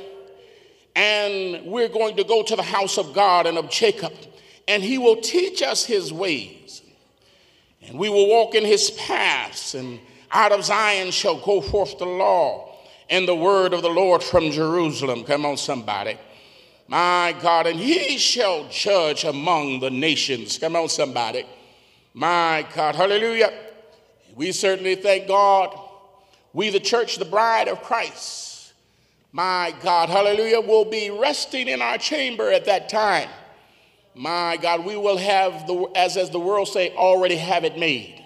And 0.96 1.66
we're 1.66 1.90
going 1.90 2.16
to 2.18 2.24
go 2.24 2.44
to 2.44 2.56
the 2.56 2.64
house 2.64 2.98
of 2.98 3.14
God 3.14 3.48
and 3.48 3.58
of 3.58 3.70
Jacob, 3.70 4.14
and 4.68 4.82
he 4.82 4.98
will 4.98 5.18
teach 5.18 5.62
us 5.62 5.84
his 5.84 6.14
ways. 6.14 6.82
And 7.88 8.00
we 8.00 8.10
will 8.10 8.28
walk 8.28 8.56
in 8.56 8.66
his 8.66 8.92
paths, 8.92 9.76
and 9.76 10.00
out 10.32 10.52
of 10.52 10.66
Zion 10.66 11.12
shall 11.12 11.40
go 11.40 11.62
forth 11.62 11.98
the 11.98 12.06
law 12.06 12.76
and 13.10 13.28
the 13.28 13.36
word 13.36 13.74
of 13.74 13.82
the 13.82 13.90
Lord 13.90 14.24
from 14.24 14.52
Jerusalem. 14.52 15.24
Come 15.24 15.46
on, 15.46 15.58
somebody. 15.58 16.18
My 16.88 17.36
God, 17.42 17.68
and 17.68 17.80
he 17.80 18.18
shall 18.18 18.68
judge 18.70 19.24
among 19.24 19.80
the 19.80 19.90
nations. 19.90 20.58
Come 20.58 20.76
on, 20.76 20.90
somebody. 20.90 21.46
My 22.14 22.66
God, 22.74 22.96
hallelujah. 22.96 23.52
We 24.36 24.52
certainly 24.52 24.96
thank 24.96 25.28
God. 25.28 25.80
We, 26.54 26.70
the 26.70 26.80
church, 26.80 27.18
the 27.18 27.26
bride 27.26 27.68
of 27.68 27.82
Christ, 27.82 28.74
my 29.32 29.74
God, 29.82 30.10
hallelujah, 30.10 30.62
will 30.62 30.86
be 30.86 31.10
resting 31.10 31.68
in 31.68 31.82
our 31.82 31.98
chamber 31.98 32.50
at 32.52 32.66
that 32.66 32.88
time. 32.88 33.30
My 34.16 34.58
God, 34.58 34.86
we 34.86 34.96
will 34.96 35.18
have, 35.18 35.68
the, 35.68 35.92
as, 35.96 36.16
as 36.16 36.30
the 36.30 36.40
world 36.40 36.70
say, 36.70 36.96
already 36.96 37.36
have 37.36 37.66
it 37.66 37.78
made. 37.78 38.24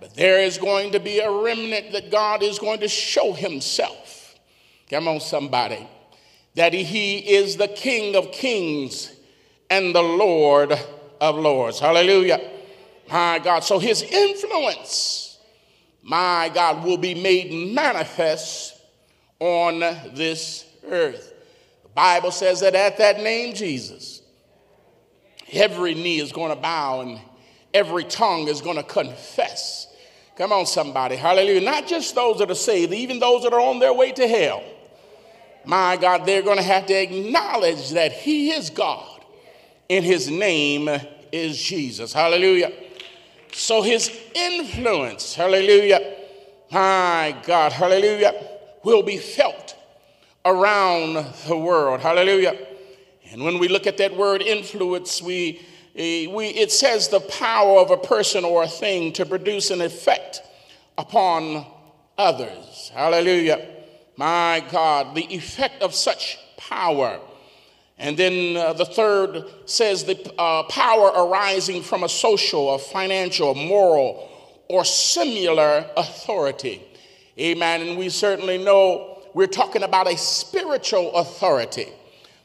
But 0.00 0.14
there 0.14 0.40
is 0.40 0.58
going 0.58 0.92
to 0.92 1.00
be 1.00 1.20
a 1.20 1.30
remnant 1.30 1.92
that 1.92 2.10
God 2.10 2.42
is 2.42 2.58
going 2.58 2.80
to 2.80 2.88
show 2.88 3.32
himself. 3.32 4.34
Come 4.88 5.08
on, 5.08 5.20
somebody 5.20 5.86
that 6.56 6.72
he 6.72 7.18
is 7.18 7.56
the 7.56 7.68
King 7.68 8.16
of 8.16 8.32
kings 8.32 9.12
and 9.70 9.94
the 9.94 10.02
Lord 10.02 10.72
of 11.20 11.36
lords. 11.36 11.78
Hallelujah. 11.78 12.50
My 13.10 13.38
God. 13.38 13.60
So 13.60 13.78
his 13.78 14.02
influence, 14.02 15.38
my 16.02 16.50
God, 16.52 16.82
will 16.84 16.96
be 16.96 17.14
made 17.14 17.74
manifest 17.74 18.80
on 19.38 19.80
this 20.14 20.64
earth. 20.88 21.34
The 21.82 21.88
Bible 21.90 22.30
says 22.30 22.60
that 22.60 22.74
at 22.74 22.96
that 22.98 23.20
name, 23.20 23.54
Jesus, 23.54 24.22
every 25.52 25.94
knee 25.94 26.20
is 26.20 26.32
going 26.32 26.50
to 26.50 26.60
bow 26.60 27.00
and 27.00 27.20
every 27.72 28.04
tongue 28.04 28.48
is 28.48 28.60
going 28.60 28.76
to 28.76 28.82
confess. 28.82 29.88
Come 30.36 30.52
on, 30.52 30.66
somebody. 30.66 31.16
Hallelujah. 31.16 31.62
Not 31.62 31.86
just 31.86 32.14
those 32.14 32.38
that 32.38 32.50
are 32.50 32.54
saved, 32.54 32.92
even 32.92 33.18
those 33.18 33.42
that 33.42 33.52
are 33.52 33.60
on 33.60 33.78
their 33.78 33.92
way 33.92 34.12
to 34.12 34.26
hell 34.26 34.62
my 35.66 35.96
God, 35.96 36.24
they're 36.24 36.42
going 36.42 36.58
to 36.58 36.62
have 36.62 36.86
to 36.86 36.94
acknowledge 36.94 37.90
that 37.90 38.12
He 38.12 38.50
is 38.50 38.70
God 38.70 39.24
and 39.90 40.04
His 40.04 40.30
name 40.30 40.88
is 41.32 41.60
Jesus. 41.60 42.12
Hallelujah. 42.12 42.72
So 43.52 43.82
His 43.82 44.10
influence, 44.34 45.34
hallelujah, 45.34 46.14
my 46.70 47.36
God, 47.44 47.72
hallelujah, 47.72 48.32
will 48.84 49.02
be 49.02 49.18
felt 49.18 49.74
around 50.44 51.26
the 51.48 51.56
world. 51.56 52.00
Hallelujah. 52.00 52.56
And 53.30 53.42
when 53.44 53.58
we 53.58 53.68
look 53.68 53.86
at 53.86 53.98
that 53.98 54.16
word 54.16 54.42
influence, 54.42 55.20
we, 55.22 55.60
eh, 55.96 56.26
we, 56.26 56.46
it 56.46 56.72
says 56.72 57.08
the 57.08 57.20
power 57.20 57.80
of 57.80 57.90
a 57.90 57.96
person 57.96 58.44
or 58.44 58.62
a 58.62 58.68
thing 58.68 59.12
to 59.14 59.26
produce 59.26 59.70
an 59.70 59.80
effect 59.80 60.42
upon 60.98 61.66
others. 62.16 62.90
Hallelujah 62.94 63.76
my 64.16 64.64
God, 64.70 65.14
the 65.14 65.24
effect 65.34 65.82
of 65.82 65.94
such 65.94 66.38
power. 66.56 67.20
And 67.98 68.16
then 68.16 68.56
uh, 68.56 68.72
the 68.72 68.84
third 68.84 69.44
says 69.66 70.04
the 70.04 70.34
uh, 70.38 70.64
power 70.64 71.08
arising 71.08 71.82
from 71.82 72.02
a 72.02 72.08
social, 72.08 72.74
a 72.74 72.78
financial, 72.78 73.54
moral, 73.54 74.30
or 74.68 74.84
similar 74.84 75.88
authority. 75.96 76.82
Amen. 77.38 77.82
And 77.82 77.98
we 77.98 78.08
certainly 78.08 78.62
know 78.62 79.22
we're 79.34 79.46
talking 79.46 79.82
about 79.82 80.10
a 80.10 80.16
spiritual 80.16 81.14
authority. 81.14 81.88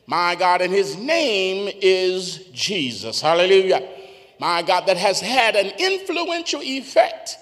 My 0.07 0.35
God, 0.35 0.61
and 0.61 0.73
his 0.73 0.97
name 0.97 1.71
is 1.81 2.37
Jesus. 2.53 3.21
Hallelujah. 3.21 3.87
My 4.39 4.61
God, 4.61 4.87
that 4.87 4.97
has 4.97 5.19
had 5.19 5.55
an 5.55 5.71
influential 5.77 6.61
effect 6.61 7.37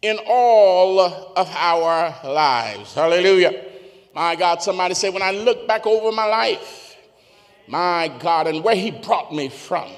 in 0.00 0.18
all 0.26 1.00
of 1.00 1.48
our 1.54 2.14
lives. 2.24 2.94
Hallelujah. 2.94 3.64
My 4.14 4.34
God, 4.34 4.62
somebody 4.62 4.94
say, 4.94 5.10
when 5.10 5.22
I 5.22 5.30
look 5.30 5.66
back 5.68 5.86
over 5.86 6.10
my 6.10 6.26
life, 6.26 6.96
my 7.66 8.08
God, 8.18 8.46
and 8.46 8.64
where 8.64 8.74
He 8.74 8.90
brought 8.90 9.32
me 9.32 9.48
from. 9.48 9.90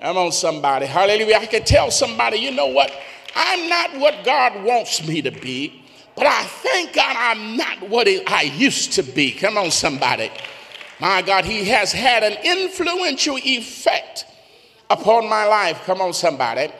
Come 0.00 0.18
on, 0.18 0.32
somebody. 0.32 0.86
Hallelujah. 0.86 1.36
I 1.36 1.46
can 1.46 1.64
tell 1.64 1.90
somebody, 1.90 2.38
you 2.38 2.50
know 2.50 2.66
what? 2.66 2.92
I'm 3.34 3.68
not 3.68 3.96
what 3.98 4.24
God 4.24 4.62
wants 4.64 5.06
me 5.06 5.22
to 5.22 5.30
be, 5.30 5.82
but 6.14 6.26
I 6.26 6.42
thank 6.44 6.94
God 6.94 7.16
I'm 7.18 7.56
not 7.56 7.88
what 7.88 8.06
I 8.26 8.42
used 8.42 8.92
to 8.94 9.02
be. 9.02 9.32
Come 9.32 9.58
on, 9.58 9.70
somebody. 9.70 10.30
My 11.00 11.22
God, 11.22 11.44
He 11.44 11.64
has 11.66 11.92
had 11.92 12.22
an 12.22 12.36
influential 12.44 13.36
effect 13.38 14.24
upon 14.88 15.28
my 15.28 15.44
life. 15.44 15.82
Come 15.84 16.00
on, 16.00 16.12
somebody. 16.12 16.72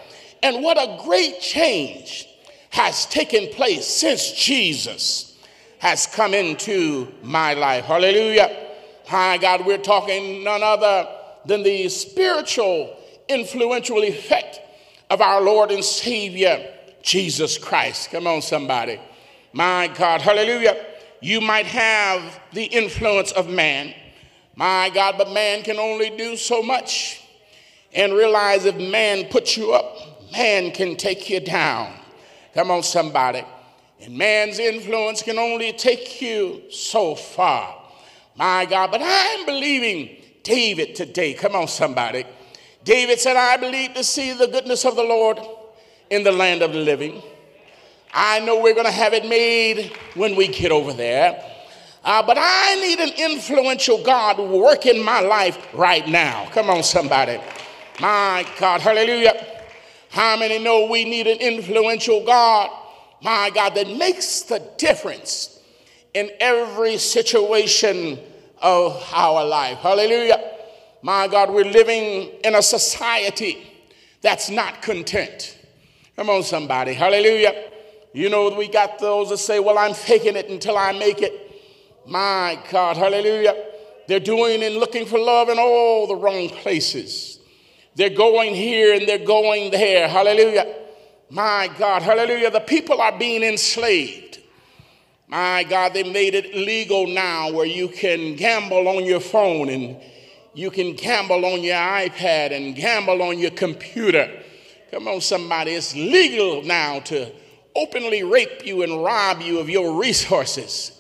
And 0.43 0.63
what 0.63 0.79
a 0.79 1.03
great 1.05 1.41
change 1.41 2.29
has 2.71 3.07
taken 3.07 3.49
place 3.49 3.87
since 3.87 4.33
Jesus 4.33 5.39
has 5.79 6.07
come 6.07 6.35
into 6.35 7.13
my 7.23 7.55
life. 7.55 7.85
Hallelujah. 7.85 8.65
My 9.11 9.39
God, 9.39 9.65
we're 9.65 9.79
talking 9.79 10.43
none 10.43 10.63
other 10.63 11.09
than 11.45 11.63
the 11.63 11.89
spiritual 11.89 12.97
influential 13.29 14.03
effect 14.03 14.61
of 15.11 15.21
our 15.21 15.41
Lord 15.41 15.71
and 15.71 15.85
Savior, 15.85 16.75
Jesus 17.03 17.57
Christ. 17.57 18.11
Come 18.11 18.27
on, 18.27 18.43
somebody. 18.43 19.01
My 19.53 19.89
God, 19.89 20.21
hallelujah. 20.21 20.85
You 21.21 21.41
might 21.41 21.67
have 21.67 22.41
the 22.53 22.65
influence 22.65 23.33
of 23.33 23.49
man, 23.49 23.95
my 24.57 24.91
God, 24.93 25.17
but 25.19 25.31
man 25.31 25.63
can 25.63 25.79
only 25.79 26.11
do 26.11 26.37
so 26.37 26.63
much. 26.63 27.23
And 27.95 28.13
realize 28.13 28.65
if 28.65 28.77
man 28.77 29.27
puts 29.27 29.57
you 29.57 29.73
up, 29.73 30.33
man 30.33 30.71
can 30.71 30.97
take 30.97 31.31
you 31.31 31.41
down. 31.41 31.93
Come 32.55 32.71
on, 32.71 32.83
somebody. 32.83 33.45
And 34.01 34.17
man's 34.17 34.59
influence 34.59 35.23
can 35.23 35.39
only 35.39 35.73
take 35.73 36.21
you 36.21 36.63
so 36.71 37.15
far. 37.15 37.75
My 38.37 38.67
God, 38.67 38.91
but 38.91 39.01
I'm 39.03 39.47
believing 39.47 40.17
David 40.43 40.95
today. 40.95 41.33
Come 41.35 41.55
on, 41.55 41.69
somebody. 41.69 42.25
David 42.85 43.19
said, 43.19 43.37
I 43.37 43.57
believe 43.57 43.95
to 43.95 44.05
see 44.05 44.33
the 44.33 44.47
goodness 44.47 44.85
of 44.85 44.97
the 44.97 45.03
Lord 45.03 45.39
in 46.11 46.23
the 46.23 46.33
land 46.33 46.63
of 46.63 46.73
the 46.73 46.79
living. 46.79 47.23
I 48.13 48.41
know 48.41 48.61
we're 48.63 48.75
going 48.75 48.87
to 48.87 48.93
have 48.93 49.13
it 49.13 49.27
made 49.27 49.93
when 50.15 50.37
we 50.37 50.49
get 50.49 50.71
over 50.71 50.93
there. 50.93 51.43
Uh, 52.07 52.23
but 52.23 52.39
I 52.41 52.77
need 52.77 53.01
an 53.01 53.33
influential 53.33 54.01
God 54.01 54.39
work 54.39 54.87
in 54.87 55.03
my 55.03 55.19
life 55.19 55.59
right 55.75 56.07
now. 56.07 56.49
Come 56.51 56.71
on, 56.71 56.85
somebody. 56.85 57.41
My 58.01 58.47
God, 58.61 58.81
hallelujah. 58.81 59.45
How 60.11 60.37
many 60.37 60.61
know 60.61 60.87
we 60.87 61.05
need 61.05 61.27
an 61.27 61.39
influential 61.39 62.25
God? 62.25 62.71
My 63.23 63.51
God, 63.53 63.75
that 63.75 63.89
makes 63.89 64.43
the 64.43 64.61
difference 64.79 65.59
in 66.15 66.31
every 66.39 66.97
situation 66.97 68.21
of 68.63 69.05
our 69.13 69.45
life. 69.45 69.79
Hallelujah. 69.79 70.53
My 71.03 71.27
God, 71.27 71.51
we're 71.51 71.65
living 71.65 72.31
in 72.45 72.55
a 72.55 72.63
society 72.63 73.67
that's 74.23 74.49
not 74.49 74.81
content. 74.81 75.59
Come 76.15 76.31
on, 76.31 76.45
somebody. 76.45 76.95
Hallelujah. 76.95 77.65
You 78.13 78.31
know, 78.31 78.49
we 78.57 78.69
got 78.69 79.01
those 79.01 79.31
that 79.31 79.39
say, 79.39 79.59
Well, 79.59 79.77
I'm 79.77 79.93
faking 79.93 80.37
it 80.37 80.49
until 80.49 80.79
I 80.79 80.93
make 80.93 81.21
it. 81.21 81.46
My 82.07 82.59
God, 82.71 82.97
hallelujah. 82.97 83.65
They're 84.07 84.21
doing 84.21 84.63
and 84.63 84.77
looking 84.77 85.07
for 85.07 85.19
love 85.19 85.49
in 85.49 85.59
all 85.59 86.07
the 86.07 86.15
wrong 86.15 86.49
places. 86.49 87.41
They're 87.97 88.11
going 88.11 88.55
here 88.55 88.95
and 88.95 89.09
they're 89.09 89.25
going 89.25 89.73
there. 89.73 90.07
Hallelujah. 90.07 90.73
My 91.31 91.69
God, 91.79 92.03
hallelujah. 92.03 92.51
The 92.51 92.61
people 92.61 93.01
are 93.01 93.19
being 93.19 93.43
enslaved. 93.43 94.39
My 95.27 95.65
God, 95.65 95.93
they 95.93 96.05
made 96.05 96.37
it 96.37 96.55
legal 96.55 97.09
now 97.09 97.51
where 97.51 97.67
you 97.67 97.89
can 97.89 98.37
gamble 98.37 98.87
on 98.87 99.05
your 99.05 99.19
phone 99.19 99.69
and 99.69 99.97
you 100.55 100.71
can 100.71 100.95
gamble 100.95 101.45
on 101.45 101.65
your 101.65 101.75
iPad 101.75 102.53
and 102.53 102.77
gamble 102.77 103.21
on 103.23 103.41
your 103.41 103.51
computer. 103.51 104.43
Come 104.93 105.09
on, 105.09 105.21
somebody. 105.21 105.73
It's 105.73 105.97
legal 105.97 106.63
now 106.63 107.01
to 107.01 107.33
openly 107.75 108.23
rape 108.23 108.65
you 108.65 108.83
and 108.83 109.03
rob 109.03 109.41
you 109.41 109.59
of 109.59 109.69
your 109.69 110.01
resources 110.01 110.96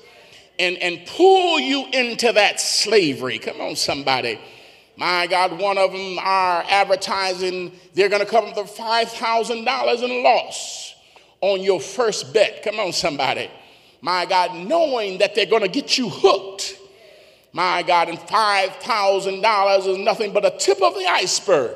and, 0.58 0.76
and 0.78 1.06
pull 1.06 1.58
you 1.60 1.86
into 1.92 2.32
that 2.32 2.60
slavery. 2.60 3.38
Come 3.38 3.60
on, 3.60 3.76
somebody. 3.76 4.38
My 4.96 5.26
God, 5.26 5.58
one 5.58 5.76
of 5.76 5.92
them 5.92 6.18
are 6.18 6.64
advertising 6.68 7.72
they're 7.94 8.08
going 8.08 8.24
to 8.24 8.30
come 8.30 8.54
for 8.54 8.64
$5,000 8.64 10.02
in 10.02 10.22
loss 10.22 10.94
on 11.40 11.60
your 11.60 11.80
first 11.80 12.32
bet. 12.32 12.62
Come 12.62 12.80
on, 12.80 12.92
somebody. 12.92 13.50
My 14.00 14.24
God, 14.24 14.54
knowing 14.66 15.18
that 15.18 15.34
they're 15.34 15.46
going 15.46 15.62
to 15.62 15.68
get 15.68 15.98
you 15.98 16.08
hooked 16.08 16.76
my 17.56 17.82
God, 17.82 18.10
and 18.10 18.18
$5,000 18.18 19.88
is 19.88 19.96
nothing 19.96 20.34
but 20.34 20.44
a 20.44 20.50
tip 20.58 20.82
of 20.82 20.92
the 20.92 21.06
iceberg. 21.06 21.74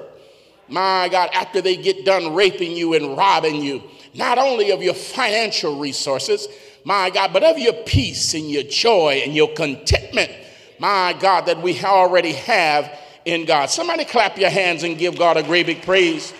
My 0.69 1.09
God, 1.11 1.31
after 1.33 1.63
they 1.63 1.75
get 1.75 2.05
done 2.05 2.35
raping 2.35 2.73
you 2.73 2.93
and 2.93 3.17
robbing 3.17 3.63
you, 3.63 3.83
not 4.13 4.37
only 4.37 4.73
of 4.73 4.83
your 4.83 4.93
financial 4.93 5.79
resources, 5.79 6.49
my 6.85 7.11
God, 7.11 7.33
but 7.33 7.43
of 7.43 7.59
your 7.59 7.73
peace 7.73 8.35
and 8.35 8.51
your 8.51 8.63
joy 8.63 9.23
and 9.25 9.35
your 9.35 9.53
contentment, 9.55 10.31
my 10.79 11.15
God, 11.19 11.47
that 11.47 11.61
we 11.63 11.79
already 11.83 12.33
have 12.33 12.99
in 13.25 13.45
God. 13.45 13.67
Somebody 13.71 14.05
clap 14.05 14.39
your 14.39 14.51
hands 14.51 14.83
and 14.83 14.97
give 14.97 15.19
God 15.19 15.37
a 15.37 15.43
great 15.43 15.67
big 15.67 15.83
praise. 15.83 16.33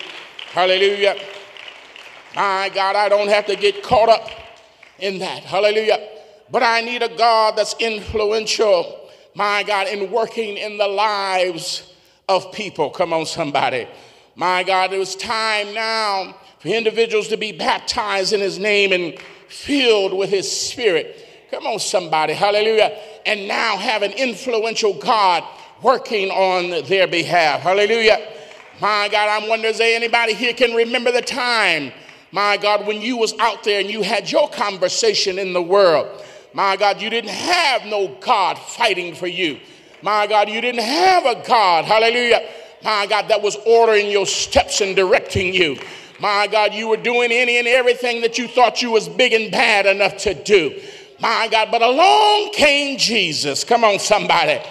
Hallelujah. 0.51 1.15
My 2.35 2.71
God, 2.73 2.95
I 2.95 3.09
don't 3.09 3.27
have 3.27 3.45
to 3.47 3.55
get 3.55 3.83
caught 3.83 4.09
up 4.09 4.29
in 4.99 5.19
that. 5.19 5.43
Hallelujah. 5.43 6.09
But 6.49 6.63
I 6.63 6.81
need 6.81 7.03
a 7.03 7.15
God 7.15 7.55
that's 7.55 7.75
influential 7.79 9.01
my 9.33 9.63
God, 9.63 9.87
in 9.87 10.11
working 10.11 10.57
in 10.57 10.77
the 10.77 10.87
lives 10.87 11.93
of 12.27 12.51
people. 12.51 12.89
Come 12.89 13.13
on, 13.13 13.25
somebody. 13.25 13.87
My 14.35 14.63
God, 14.63 14.93
it 14.93 14.97
was 14.97 15.15
time 15.15 15.73
now 15.73 16.35
for 16.61 16.67
individuals 16.67 17.27
to 17.29 17.37
be 17.37 17.51
baptized 17.51 18.33
in 18.33 18.39
his 18.39 18.59
name 18.59 18.93
and 18.93 19.19
filled 19.47 20.13
with 20.13 20.29
his 20.29 20.49
spirit. 20.49 21.27
Come 21.49 21.65
on, 21.65 21.79
somebody. 21.79 22.33
Hallelujah. 22.33 22.97
And 23.25 23.47
now 23.47 23.77
have 23.77 24.03
an 24.03 24.11
influential 24.11 24.93
God 24.93 25.43
working 25.81 26.29
on 26.29 26.85
their 26.87 27.07
behalf. 27.07 27.61
Hallelujah. 27.61 28.19
My 28.79 29.09
God, 29.11 29.27
I'm 29.29 29.49
wondering, 29.49 29.75
there 29.77 29.95
anybody 29.95 30.33
here 30.33 30.53
can 30.53 30.73
remember 30.73 31.11
the 31.11 31.21
time, 31.21 31.91
my 32.31 32.57
God, 32.57 32.87
when 32.87 33.01
you 33.01 33.17
was 33.17 33.37
out 33.39 33.63
there 33.63 33.79
and 33.79 33.89
you 33.89 34.01
had 34.01 34.31
your 34.31 34.49
conversation 34.49 35.37
in 35.37 35.53
the 35.53 35.61
world? 35.61 36.23
My 36.53 36.77
God, 36.77 37.01
you 37.01 37.09
didn't 37.09 37.29
have 37.31 37.85
no 37.85 38.17
God 38.19 38.57
fighting 38.57 39.13
for 39.13 39.27
you. 39.27 39.59
My 40.01 40.25
God, 40.25 40.49
you 40.49 40.61
didn't 40.61 40.83
have 40.83 41.25
a 41.25 41.43
God, 41.45 41.85
hallelujah, 41.85 42.47
my 42.83 43.05
God, 43.05 43.27
that 43.27 43.41
was 43.41 43.55
ordering 43.67 44.09
your 44.09 44.25
steps 44.25 44.81
and 44.81 44.95
directing 44.95 45.53
you. 45.53 45.77
My 46.21 46.45
God, 46.45 46.75
you 46.75 46.87
were 46.87 46.97
doing 46.97 47.31
any 47.31 47.57
and 47.57 47.67
everything 47.67 48.21
that 48.21 48.37
you 48.37 48.47
thought 48.47 48.83
you 48.83 48.91
was 48.91 49.09
big 49.09 49.33
and 49.33 49.51
bad 49.51 49.87
enough 49.87 50.17
to 50.17 50.35
do. 50.35 50.79
My 51.19 51.47
God, 51.49 51.69
but 51.71 51.81
along 51.81 52.51
came 52.53 52.99
Jesus. 52.99 53.63
Come 53.63 53.83
on, 53.83 53.97
somebody. 53.97 54.61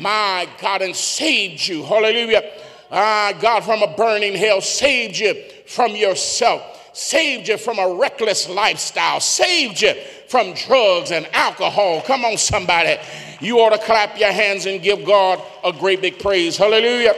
My 0.00 0.48
God, 0.60 0.80
and 0.80 0.94
saved 0.94 1.66
you. 1.66 1.82
Hallelujah. 1.82 2.48
Ah, 2.92 3.32
God, 3.40 3.64
from 3.64 3.82
a 3.82 3.96
burning 3.96 4.34
hell, 4.34 4.60
saved 4.60 5.18
you 5.18 5.34
from 5.66 5.96
yourself, 5.96 6.62
saved 6.92 7.48
you 7.48 7.58
from 7.58 7.80
a 7.80 7.94
reckless 7.94 8.48
lifestyle, 8.48 9.18
saved 9.18 9.82
you 9.82 9.94
from 10.28 10.54
drugs 10.54 11.10
and 11.10 11.26
alcohol. 11.32 12.00
Come 12.02 12.24
on, 12.24 12.38
somebody. 12.38 12.96
You 13.40 13.58
ought 13.58 13.70
to 13.70 13.78
clap 13.78 14.20
your 14.20 14.30
hands 14.30 14.66
and 14.66 14.80
give 14.80 15.04
God 15.04 15.42
a 15.64 15.72
great 15.72 16.00
big 16.00 16.20
praise. 16.20 16.56
Hallelujah. 16.56 17.14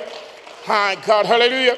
My 0.67 0.97
God, 1.07 1.27
hallelujah. 1.27 1.77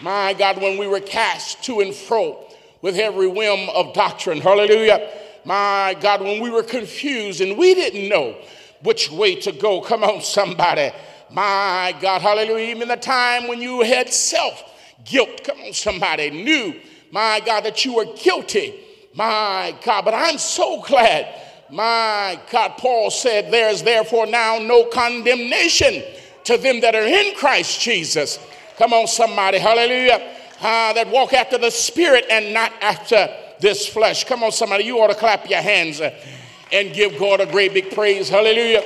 My 0.00 0.34
God, 0.34 0.60
when 0.60 0.78
we 0.78 0.86
were 0.86 1.00
cast 1.00 1.62
to 1.64 1.80
and 1.80 1.94
fro 1.94 2.44
with 2.82 2.96
every 2.96 3.28
whim 3.28 3.68
of 3.70 3.94
doctrine, 3.94 4.40
hallelujah. 4.40 5.10
My 5.44 5.96
God, 6.00 6.22
when 6.22 6.42
we 6.42 6.50
were 6.50 6.62
confused 6.62 7.40
and 7.40 7.56
we 7.56 7.74
didn't 7.74 8.08
know 8.08 8.36
which 8.82 9.10
way 9.10 9.34
to 9.36 9.52
go. 9.52 9.80
Come 9.80 10.04
on, 10.04 10.20
somebody. 10.20 10.90
My 11.30 11.94
God, 12.00 12.20
hallelujah. 12.20 12.74
Even 12.74 12.88
the 12.88 12.96
time 12.96 13.48
when 13.48 13.60
you 13.60 13.82
had 13.82 14.12
self 14.12 14.62
guilt, 15.04 15.42
come 15.44 15.60
on, 15.60 15.72
somebody, 15.72 16.30
knew, 16.30 16.74
my 17.10 17.40
God, 17.44 17.64
that 17.64 17.84
you 17.84 17.94
were 17.94 18.06
guilty 18.16 18.84
my 19.14 19.74
God, 19.84 20.04
but 20.04 20.14
I'm 20.14 20.38
so 20.38 20.82
glad. 20.82 21.40
My 21.70 22.38
God, 22.50 22.72
Paul 22.78 23.10
said, 23.10 23.50
There 23.50 23.70
is 23.70 23.82
therefore 23.82 24.26
now 24.26 24.58
no 24.58 24.84
condemnation 24.86 26.02
to 26.44 26.58
them 26.58 26.80
that 26.80 26.94
are 26.94 27.06
in 27.06 27.34
Christ 27.36 27.80
Jesus. 27.80 28.38
Come 28.76 28.92
on, 28.92 29.06
somebody, 29.06 29.58
hallelujah. 29.58 30.36
Uh, 30.60 30.92
that 30.94 31.08
walk 31.08 31.32
after 31.32 31.58
the 31.58 31.70
Spirit 31.70 32.24
and 32.30 32.52
not 32.52 32.72
after 32.80 33.28
this 33.60 33.86
flesh. 33.86 34.24
Come 34.24 34.42
on, 34.42 34.52
somebody, 34.52 34.84
you 34.84 34.98
ought 34.98 35.08
to 35.08 35.14
clap 35.14 35.48
your 35.48 35.60
hands 35.60 36.00
and 36.00 36.92
give 36.94 37.18
God 37.18 37.40
a 37.40 37.46
great 37.46 37.72
big 37.72 37.94
praise. 37.94 38.28
Hallelujah. 38.28 38.82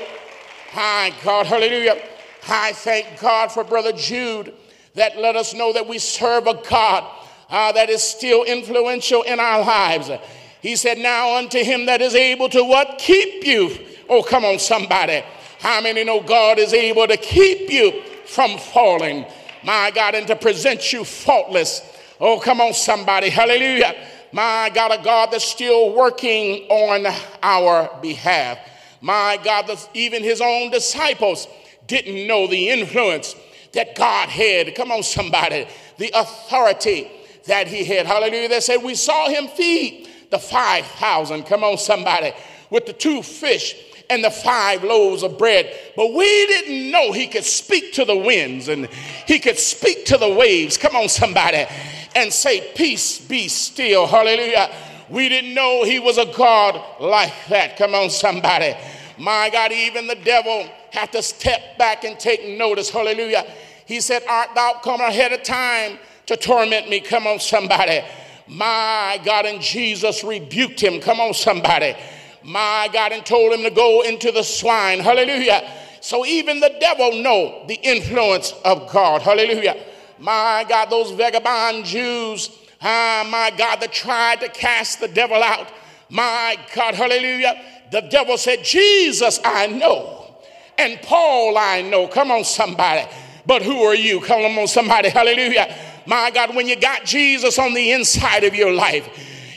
Hi, 0.72 1.12
God, 1.24 1.46
hallelujah. 1.46 2.03
I 2.48 2.72
thank 2.72 3.20
God 3.20 3.51
for 3.51 3.64
Brother 3.64 3.92
Jude 3.92 4.55
that 4.94 5.18
let 5.18 5.37
us 5.37 5.55
know 5.55 5.72
that 5.72 5.87
we 5.87 5.98
serve 5.98 6.46
a 6.46 6.55
God 6.68 7.05
uh, 7.51 7.72
that 7.72 7.88
is 7.88 8.03
still 8.03 8.44
influential 8.44 9.22
in 9.22 9.40
our 9.40 9.64
lives. 9.64 10.11
He 10.61 10.77
said, 10.77 10.98
Now 10.98 11.37
unto 11.37 11.62
him 11.62 11.87
that 11.87 12.03
is 12.03 12.14
able 12.14 12.48
to 12.51 12.64
what? 12.64 12.98
Keep 12.98 13.46
you. 13.46 13.87
Oh, 14.09 14.22
come 14.22 14.44
on, 14.44 14.59
somebody. 14.59 15.22
How 15.61 15.81
many 15.81 16.05
know 16.05 16.20
God 16.20 16.59
is 16.59 16.72
able 16.72 17.07
to 17.07 17.16
keep 17.16 17.70
you 17.70 18.03
from 18.27 18.59
falling? 18.59 19.24
My 19.64 19.90
God, 19.94 20.14
and 20.14 20.27
to 20.27 20.37
present 20.37 20.92
you 20.92 21.05
faultless. 21.05 21.83
Oh, 22.21 22.40
come 22.40 22.61
on, 22.61 22.75
somebody. 22.75 23.31
Hallelujah. 23.31 23.94
My 24.33 24.71
God, 24.75 25.01
a 25.01 25.03
God 25.03 25.31
that's 25.31 25.44
still 25.44 25.94
working 25.94 26.66
on 26.68 27.07
our 27.42 27.99
behalf. 28.01 28.59
My 29.01 29.38
God, 29.42 29.66
that 29.68 29.88
even 29.94 30.23
his 30.23 30.40
own 30.40 30.71
disciples 30.71 31.47
didn't 31.87 32.27
know 32.27 32.47
the 32.47 32.68
influence 32.68 33.35
that 33.73 33.97
God 33.97 34.29
had. 34.29 34.75
Come 34.75 34.92
on, 34.92 35.03
somebody. 35.03 35.66
The 35.97 36.11
authority 36.14 37.11
that 37.47 37.68
he 37.68 37.85
had. 37.85 38.07
Hallelujah. 38.07 38.49
They 38.49 38.61
said, 38.61 38.79
We 38.79 38.94
saw 38.94 39.29
him 39.29 39.49
feed 39.49 40.09
the 40.31 40.38
5,000. 40.38 41.44
Come 41.44 41.64
on, 41.64 41.79
somebody. 41.79 42.33
With 42.71 42.87
the 42.87 42.92
two 42.92 43.23
fish 43.23 43.77
and 44.11 44.25
the 44.25 44.31
five 44.31 44.85
loaves 44.85 45.23
of 45.23 45.38
bread. 45.38 45.75
But 45.97 46.12
we 46.12 46.25
didn't 46.47 46.90
know 46.90 47.12
he 47.12 47.27
could 47.27 47.44
speak 47.44 47.92
to 47.94 48.05
the 48.05 48.16
winds 48.16 48.68
and 48.68 48.87
he 49.27 49.38
could 49.38 49.59
speak 49.59 50.07
to 50.07 50.16
the 50.16 50.33
waves. 50.33 50.79
Come 50.79 50.97
on, 50.97 51.09
somebody, 51.09 51.66
and 52.14 52.33
say, 52.33 52.73
Peace 52.75 53.18
be 53.18 53.49
still. 53.49 54.07
Hallelujah. 54.07 54.71
We 55.11 55.29
didn't 55.29 55.55
know 55.55 55.85
he 55.85 55.99
was 55.99 56.18
a 56.18 56.27
God 56.27 57.01
like 57.01 57.33
that. 57.49 57.77
Come 57.77 57.94
on, 57.94 58.11
somebody. 58.11 58.75
My 59.18 59.51
God, 59.51 59.73
even 59.73 60.07
the 60.07 60.16
devil 60.16 60.68
had 60.90 61.12
to 61.12 61.23
step 61.23 61.79
back 61.79 62.05
and 62.05 62.18
take 62.18 62.47
notice. 62.59 62.90
Hallelujah. 62.90 63.47
He 63.87 64.01
said, 64.01 64.23
Art 64.29 64.51
thou 64.55 64.81
come 64.83 65.01
ahead 65.01 65.33
of 65.33 65.42
time 65.42 65.99
to 66.27 66.37
torment 66.37 66.88
me? 66.88 67.01
Come 67.01 67.27
on, 67.27 67.40
somebody. 67.40 68.03
My 68.47 69.21
God, 69.25 69.44
and 69.44 69.61
Jesus 69.61 70.25
rebuked 70.25 70.81
him. 70.81 71.01
Come 71.01 71.21
on, 71.21 71.35
somebody 71.35 71.94
my 72.42 72.88
God, 72.92 73.12
and 73.12 73.24
told 73.24 73.53
him 73.53 73.62
to 73.62 73.70
go 73.70 74.03
into 74.03 74.33
the 74.33 74.42
swine. 74.42 75.01
Hallelujah. 75.01 75.68
So 76.01 76.24
even 76.24 76.61
the 76.61 76.74
devil 76.81 77.22
know 77.22 77.64
the 77.66 77.74
influence 77.74 78.53
of 78.64 78.90
God. 78.90 79.22
Hallelujah. 79.22 79.77
My 80.18 80.64
God, 80.68 80.90
those 80.90 81.11
vagabond 81.12 81.85
Jews, 81.85 82.51
ah, 82.81 83.27
my 83.31 83.53
God, 83.57 83.81
that 83.81 83.92
tried 83.92 84.40
to 84.40 84.48
cast 84.48 85.01
the 85.01 85.09
devil 85.09 85.42
out. 85.42 85.70
My 86.11 86.57
God, 86.74 86.94
hallelujah. 86.94 87.61
The 87.90 88.03
devil 88.03 88.37
said, 88.38 88.64
Jesus, 88.64 89.40
I 89.44 89.66
know. 89.66 90.35
And 90.77 91.01
Paul, 91.03 91.59
I 91.59 91.83
know. 91.83 92.07
Come 92.09 92.31
on, 92.31 92.44
somebody. 92.44 93.09
But 93.46 93.62
who 93.62 93.83
are 93.83 93.94
you? 93.94 94.20
Come 94.20 94.59
on, 94.59 94.66
somebody. 94.68 95.09
Hallelujah. 95.09 95.74
My 96.07 96.31
God, 96.31 96.55
when 96.55 96.68
you 96.68 96.77
got 96.77 97.05
Jesus 97.05 97.59
on 97.59 97.74
the 97.74 97.92
inside 97.92 98.44
of 98.44 98.55
your 98.55 98.72
life, 98.72 99.09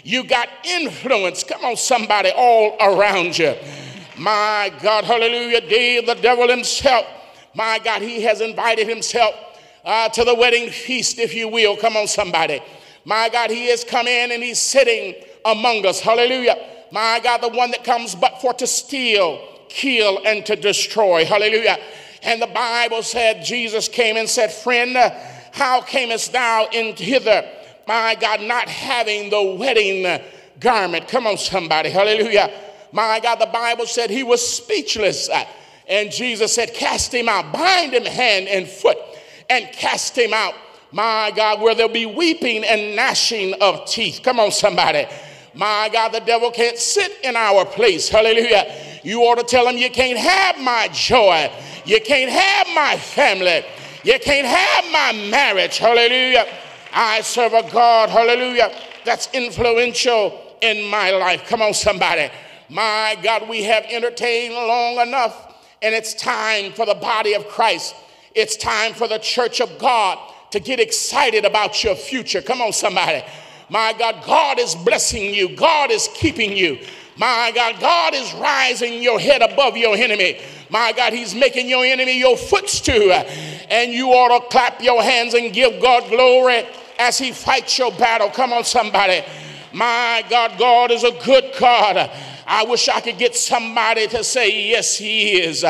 you 0.04 0.24
got 0.24 0.50
influence. 0.64 1.44
Come 1.44 1.64
on, 1.64 1.78
somebody, 1.78 2.32
all 2.36 2.76
around 2.80 3.38
you. 3.38 3.56
My 4.18 4.72
God, 4.82 5.04
hallelujah. 5.04 5.62
Dave, 5.62 6.06
the 6.06 6.16
devil 6.16 6.48
himself, 6.48 7.06
my 7.54 7.80
God, 7.80 8.02
he 8.02 8.22
has 8.24 8.42
invited 8.42 8.88
himself 8.88 9.36
uh, 9.84 10.10
to 10.10 10.24
the 10.24 10.36
wedding 10.36 10.70
feast, 10.70 11.20
if 11.20 11.34
you 11.34 11.48
will. 11.48 11.76
Come 11.76 11.98
on, 11.98 12.08
somebody. 12.08 12.62
My 13.04 13.30
God, 13.30 13.50
he 13.50 13.68
has 13.70 13.84
come 13.84 14.08
in 14.08 14.32
and 14.32 14.44
he's 14.44 14.62
sitting 14.62 15.16
among 15.46 15.86
us. 15.86 16.00
Hallelujah. 16.00 16.56
My 16.92 17.20
God, 17.24 17.42
the 17.42 17.50
one 17.50 17.72
that 17.72 17.84
comes 17.84 18.16
but 18.16 18.42
for 18.42 18.54
to 18.56 18.68
steal, 18.68 19.42
kill, 19.70 20.22
and 20.26 20.46
to 20.46 20.56
destroy. 20.56 21.26
Hallelujah. 21.26 21.78
And 22.24 22.42
the 22.42 22.48
Bible 22.48 23.02
said, 23.02 23.44
Jesus 23.44 23.88
came 23.88 24.18
and 24.18 24.30
said, 24.30 24.52
Friend, 24.52 24.96
how 25.52 25.82
camest 25.82 26.32
thou 26.32 26.68
in 26.72 26.96
hither? 26.96 27.50
My 27.92 28.16
God, 28.16 28.40
not 28.40 28.70
having 28.70 29.30
the 29.30 29.58
wedding 29.60 30.22
garment. 30.62 31.10
Come 31.10 31.28
on, 31.28 31.38
somebody. 31.38 31.90
Hallelujah. 31.90 32.50
My 32.94 33.20
God, 33.20 33.36
the 33.36 33.48
Bible 33.48 33.86
said 33.86 34.10
he 34.10 34.24
was 34.24 34.48
speechless. 34.48 35.30
And 35.90 36.10
Jesus 36.10 36.54
said, 36.54 36.74
Cast 36.74 37.14
him 37.14 37.28
out, 37.28 37.52
bind 37.52 37.94
him 37.94 38.06
hand 38.06 38.48
and 38.48 38.66
foot, 38.66 38.98
and 39.50 39.68
cast 39.74 40.18
him 40.18 40.34
out. 40.34 40.54
My 40.94 41.34
God, 41.36 41.60
where 41.60 41.76
there'll 41.76 41.92
be 41.92 42.06
weeping 42.06 42.64
and 42.64 42.96
gnashing 42.96 43.56
of 43.56 43.86
teeth. 43.86 44.22
Come 44.24 44.40
on, 44.40 44.52
somebody. 44.52 45.06
My 45.54 45.90
God, 45.92 46.14
the 46.14 46.22
devil 46.22 46.50
can't 46.50 46.78
sit 46.78 47.12
in 47.26 47.36
our 47.36 47.66
place. 47.66 48.08
Hallelujah. 48.08 48.74
You 49.04 49.22
ought 49.24 49.40
to 49.40 49.44
tell 49.44 49.68
him, 49.68 49.76
You 49.76 49.90
can't 49.90 50.18
have 50.18 50.58
my 50.62 50.88
joy. 50.94 51.52
You 51.84 52.00
can't 52.00 52.32
have 52.32 52.68
my 52.74 52.96
family. 52.96 53.66
You 54.06 54.18
can't 54.20 54.48
have 54.48 54.86
my 54.94 55.30
marriage. 55.30 55.78
Hallelujah. 55.78 56.48
I 56.94 57.22
serve 57.22 57.54
a 57.54 57.70
God, 57.72 58.10
hallelujah, 58.10 58.72
that's 59.06 59.30
influential 59.34 60.58
in 60.62 60.88
my 60.90 61.12
life. 61.12 61.46
Come 61.48 61.62
on, 61.62 61.74
somebody. 61.74 62.30
My 62.70 63.18
God, 63.22 63.50
we 63.50 63.64
have 63.64 63.84
entertained 63.90 64.54
long 64.54 65.06
enough, 65.06 65.56
and 65.82 65.94
it's 65.94 66.14
time 66.14 66.72
for 66.72 66.86
the 66.86 66.96
body 66.96 67.34
of 67.34 67.48
Christ. 67.48 67.96
It's 68.36 68.56
time 68.56 68.94
for 68.94 69.08
the 69.08 69.18
church 69.18 69.60
of 69.60 69.78
God 69.80 70.18
to 70.52 70.60
get 70.60 70.80
excited 70.80 71.46
about 71.46 71.84
your 71.84 71.96
future. 71.96 72.42
Come 72.42 72.62
on, 72.62 72.74
somebody. 72.74 73.24
My 73.70 73.94
God, 73.98 74.24
God 74.26 74.60
is 74.60 74.76
blessing 74.76 75.34
you, 75.34 75.56
God 75.56 75.92
is 75.92 76.10
keeping 76.14 76.56
you. 76.56 76.80
My 77.22 77.52
God, 77.54 77.80
God 77.80 78.16
is 78.16 78.34
rising 78.34 79.04
your 79.04 79.20
head 79.20 79.44
above 79.44 79.78
your 79.78 79.96
enemy. 79.96 80.42
My 80.72 80.92
God, 80.92 81.14
He's 81.14 81.36
making 81.36 81.70
your 81.70 81.86
enemy 81.86 82.18
your 82.18 82.36
footstool. 82.36 83.12
And 83.70 83.94
you 83.94 84.08
ought 84.08 84.40
to 84.40 84.50
clap 84.50 84.82
your 84.82 85.04
hands 85.04 85.36
and 85.36 85.54
give 85.54 85.80
God 85.80 86.10
glory 86.10 86.66
as 86.98 87.20
he 87.20 87.32
fights 87.32 87.78
your 87.78 87.92
battle. 87.92 88.30
Come 88.30 88.52
on, 88.54 88.64
somebody. 88.64 89.24
My 89.72 90.26
God, 90.32 90.58
God 90.58 90.90
is 90.90 91.04
a 91.04 91.12
good 91.24 91.54
God. 91.60 92.10
I 92.48 92.66
wish 92.66 92.90
I 92.90 93.00
could 93.00 93.20
get 93.20 93.36
somebody 93.36 94.08
to 94.08 94.24
say, 94.24 94.70
Yes, 94.72 94.98
He 94.98 95.34
is. 95.42 95.64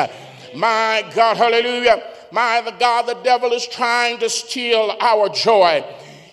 My 0.54 1.04
God, 1.14 1.36
hallelujah. 1.36 2.02
My 2.30 2.74
God, 2.80 3.02
the 3.02 3.22
devil 3.22 3.52
is 3.52 3.66
trying 3.66 4.16
to 4.20 4.30
steal 4.30 4.96
our 5.00 5.28
joy. 5.28 5.84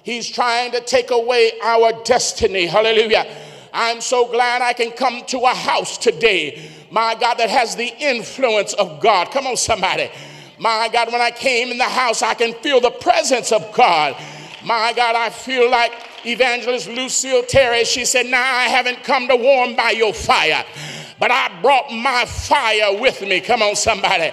He's 0.01 0.29
trying 0.29 0.71
to 0.71 0.79
take 0.79 1.11
away 1.11 1.59
our 1.61 1.91
destiny. 2.05 2.67
Hallelujah. 2.67 3.48
I'm 3.73 4.01
so 4.01 4.27
glad 4.29 4.61
I 4.61 4.73
can 4.73 4.91
come 4.91 5.23
to 5.27 5.39
a 5.39 5.53
house 5.53 5.97
today, 5.97 6.69
my 6.91 7.15
God, 7.19 7.35
that 7.35 7.49
has 7.49 7.75
the 7.75 7.93
influence 7.99 8.73
of 8.73 8.99
God. 8.99 9.31
Come 9.31 9.47
on, 9.47 9.57
somebody. 9.57 10.09
My 10.57 10.89
God, 10.91 11.11
when 11.11 11.21
I 11.21 11.31
came 11.31 11.71
in 11.71 11.77
the 11.77 11.83
house, 11.83 12.21
I 12.21 12.33
can 12.33 12.53
feel 12.55 12.81
the 12.81 12.91
presence 12.91 13.51
of 13.51 13.71
God. 13.73 14.15
My 14.63 14.91
God, 14.93 15.15
I 15.15 15.29
feel 15.29 15.69
like 15.69 15.93
Evangelist 16.25 16.89
Lucille 16.89 17.43
Terry. 17.43 17.85
She 17.85 18.03
said, 18.05 18.25
Now 18.25 18.41
I 18.41 18.63
haven't 18.63 19.03
come 19.03 19.27
to 19.29 19.35
warm 19.35 19.75
by 19.75 19.91
your 19.91 20.13
fire, 20.13 20.65
but 21.17 21.31
I 21.31 21.49
brought 21.61 21.91
my 21.91 22.25
fire 22.25 22.99
with 22.99 23.21
me. 23.21 23.39
Come 23.39 23.61
on, 23.61 23.75
somebody. 23.75 24.31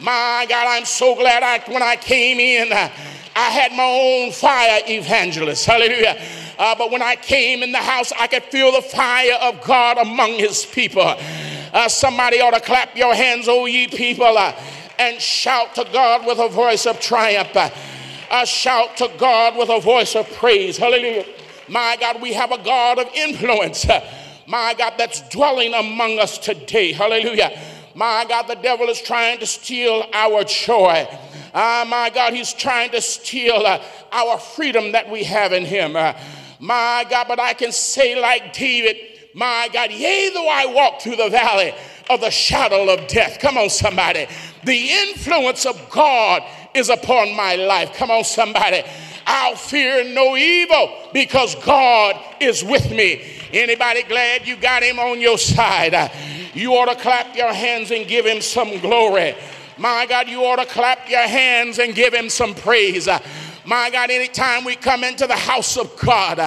My 0.00 0.46
God, 0.48 0.66
I'm 0.68 0.84
so 0.84 1.14
glad 1.14 1.42
I, 1.42 1.58
when 1.70 1.82
I 1.82 1.96
came 1.96 2.38
in, 2.38 2.72
uh, 2.72 2.90
I 3.36 3.50
had 3.50 3.72
my 3.72 3.84
own 3.84 4.32
fire 4.32 4.80
evangelist. 4.88 5.66
Hallelujah. 5.66 6.18
Uh, 6.58 6.74
but 6.74 6.90
when 6.90 7.02
I 7.02 7.16
came 7.16 7.62
in 7.62 7.70
the 7.70 7.78
house, 7.78 8.10
I 8.18 8.26
could 8.28 8.44
feel 8.44 8.72
the 8.72 8.80
fire 8.80 9.34
of 9.42 9.62
God 9.62 9.98
among 9.98 10.32
his 10.32 10.64
people. 10.64 11.02
Uh, 11.04 11.86
somebody 11.88 12.40
ought 12.40 12.54
to 12.54 12.60
clap 12.60 12.96
your 12.96 13.14
hands, 13.14 13.46
O 13.46 13.66
ye 13.66 13.88
people, 13.88 14.38
uh, 14.38 14.58
and 14.98 15.20
shout 15.20 15.74
to 15.74 15.86
God 15.92 16.26
with 16.26 16.38
a 16.38 16.48
voice 16.48 16.86
of 16.86 16.98
triumph. 16.98 17.54
Uh, 17.54 17.68
I 18.30 18.44
shout 18.44 18.96
to 18.96 19.10
God 19.18 19.58
with 19.58 19.68
a 19.68 19.80
voice 19.80 20.16
of 20.16 20.32
praise. 20.32 20.78
Hallelujah. 20.78 21.26
My 21.68 21.98
God, 22.00 22.22
we 22.22 22.32
have 22.32 22.52
a 22.52 22.64
God 22.64 22.98
of 22.98 23.08
influence. 23.14 23.86
My 24.46 24.74
God, 24.78 24.94
that's 24.96 25.28
dwelling 25.28 25.74
among 25.74 26.18
us 26.20 26.38
today. 26.38 26.92
Hallelujah. 26.92 27.60
My 27.94 28.24
God, 28.26 28.44
the 28.44 28.54
devil 28.54 28.88
is 28.88 29.02
trying 29.02 29.40
to 29.40 29.46
steal 29.46 30.06
our 30.12 30.44
joy. 30.44 31.06
Ah, 31.54 31.86
my 31.88 32.10
God, 32.10 32.32
he's 32.32 32.52
trying 32.52 32.90
to 32.90 33.00
steal 33.00 33.62
uh, 33.64 33.82
our 34.12 34.38
freedom 34.38 34.92
that 34.92 35.10
we 35.10 35.24
have 35.24 35.52
in 35.52 35.64
him. 35.64 35.96
Uh, 35.96 36.14
my 36.58 37.04
God, 37.08 37.26
but 37.28 37.40
I 37.40 37.54
can 37.54 37.72
say 37.72 38.20
like 38.20 38.52
David, 38.52 38.96
my 39.34 39.68
God, 39.72 39.90
yea, 39.90 40.30
though 40.32 40.48
I 40.48 40.66
walk 40.66 41.02
through 41.02 41.16
the 41.16 41.28
valley 41.28 41.74
of 42.08 42.20
the 42.20 42.30
shadow 42.30 42.88
of 42.92 43.06
death. 43.08 43.38
Come 43.38 43.58
on, 43.58 43.68
somebody. 43.68 44.26
The 44.64 44.90
influence 44.90 45.66
of 45.66 45.90
God 45.90 46.42
is 46.74 46.88
upon 46.88 47.34
my 47.34 47.56
life. 47.56 47.94
Come 47.94 48.10
on, 48.10 48.24
somebody. 48.24 48.82
I'll 49.26 49.56
fear 49.56 50.04
no 50.04 50.36
evil 50.36 51.10
because 51.12 51.54
God 51.64 52.16
is 52.40 52.62
with 52.62 52.90
me. 52.90 53.24
Anybody 53.52 54.04
glad 54.04 54.46
you 54.46 54.56
got 54.56 54.82
him 54.82 54.98
on 54.98 55.20
your 55.20 55.38
side? 55.38 56.12
You 56.54 56.72
ought 56.74 56.86
to 56.86 57.00
clap 57.00 57.36
your 57.36 57.52
hands 57.52 57.90
and 57.90 58.06
give 58.06 58.24
him 58.24 58.40
some 58.40 58.78
glory. 58.78 59.34
My 59.78 60.06
God, 60.06 60.28
you 60.28 60.44
ought 60.44 60.56
to 60.56 60.66
clap 60.66 61.10
your 61.10 61.20
hands 61.20 61.78
and 61.78 61.94
give 61.94 62.14
him 62.14 62.28
some 62.30 62.54
praise. 62.54 63.08
My 63.64 63.90
God, 63.90 64.10
anytime 64.10 64.64
we 64.64 64.76
come 64.76 65.04
into 65.04 65.26
the 65.26 65.36
house 65.36 65.76
of 65.76 65.94
God, 65.98 66.38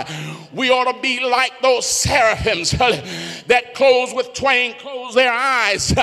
we 0.54 0.70
ought 0.70 0.92
to 0.92 1.02
be 1.02 1.20
like 1.20 1.62
those 1.62 1.86
seraphims 1.86 2.72
that 2.72 3.74
close 3.76 4.14
with 4.14 4.34
twain, 4.34 4.74
close 4.76 5.14
their 5.14 5.32
eyes 5.32 5.94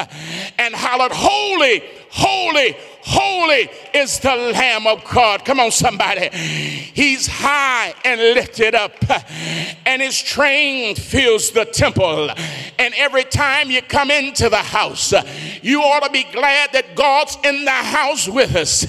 and 0.59 0.75
hollered, 0.75 1.13
Holy, 1.13 1.83
holy, 2.11 2.77
Holy 3.07 3.71
is 3.95 4.19
the 4.19 4.35
Lamb 4.35 4.89
of 4.89 5.05
God. 5.05 5.45
Come 5.45 5.61
on, 5.61 5.71
somebody. 5.71 6.29
He's 6.37 7.29
high 7.29 7.95
and 8.05 8.21
lifted 8.21 8.75
up, 8.75 8.97
and 9.87 10.03
his 10.03 10.21
train 10.21 10.97
fills 10.97 11.53
the 11.53 11.67
temple. 11.67 12.31
And 12.81 12.95
every 12.97 13.23
time 13.23 13.71
you 13.71 13.81
come 13.81 14.11
into 14.11 14.49
the 14.49 14.57
house, 14.57 15.15
you 15.63 15.83
ought 15.83 16.03
to 16.03 16.11
be 16.11 16.25
glad 16.33 16.73
that 16.73 16.97
God's 16.97 17.39
in 17.45 17.65
the 17.65 17.71
house 17.71 18.29
with 18.29 18.57
us. 18.57 18.85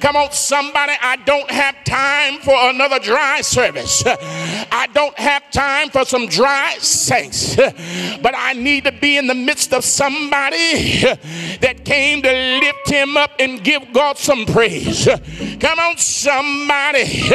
Come 0.00 0.16
on, 0.16 0.32
somebody. 0.32 0.94
I 1.00 1.14
don't 1.24 1.48
have 1.48 1.84
time 1.84 2.40
for 2.40 2.56
another 2.68 2.98
dry 2.98 3.42
service. 3.42 4.02
I 4.04 4.88
don't 4.94 5.18
have 5.18 5.50
time 5.50 5.90
for 5.90 6.04
some 6.04 6.26
dry 6.26 6.76
saints, 6.78 7.56
but 7.56 8.34
I 8.36 8.52
need 8.54 8.84
to 8.84 8.92
be 8.92 9.16
in 9.16 9.26
the 9.26 9.34
midst 9.34 9.72
of 9.72 9.84
somebody 9.84 11.00
that 11.60 11.82
came 11.84 12.22
to 12.22 12.32
lift 12.60 12.88
him 12.88 13.16
up 13.16 13.32
and 13.38 13.62
give 13.62 13.92
God 13.92 14.18
some 14.18 14.46
praise. 14.46 15.06
Come 15.60 15.78
on, 15.78 15.96
somebody. 15.96 17.30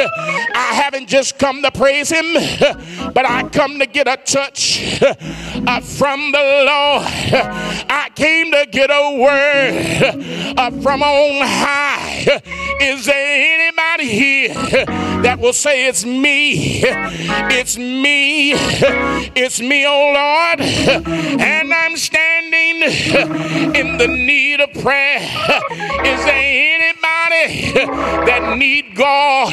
I 0.54 0.70
haven't 0.74 1.08
just 1.08 1.38
come 1.38 1.62
to 1.62 1.70
praise 1.70 2.10
Him, 2.10 2.34
but 3.14 3.24
I 3.24 3.48
come 3.48 3.78
to 3.78 3.86
get 3.86 4.06
a 4.06 4.16
touch 4.16 4.98
from 5.00 6.32
the 6.32 6.64
Lord. 6.66 7.06
I 7.88 8.10
came 8.14 8.50
to 8.52 8.66
get 8.70 8.90
a 8.90 9.18
word 9.18 10.82
from 10.82 11.02
on 11.02 11.46
high. 11.46 12.40
Is 12.80 13.06
there 13.06 13.60
anybody 13.60 14.08
here 14.08 14.54
that 15.22 15.38
will 15.40 15.52
say 15.52 15.88
it's 15.88 16.04
me? 16.04 16.82
It's 17.50 17.76
me. 17.78 18.54
It's 19.34 19.60
me, 19.60 19.86
oh 19.86 20.12
Lord. 20.14 20.60
And 21.40 21.72
I'm 21.72 21.96
standing 21.96 22.47
in 22.54 23.98
the 23.98 24.06
need 24.06 24.60
of 24.60 24.72
prayer. 24.74 25.20
Is 25.20 26.24
there 26.24 26.34
anybody 26.34 27.72
that 28.26 28.56
need 28.58 28.94
God? 28.94 29.52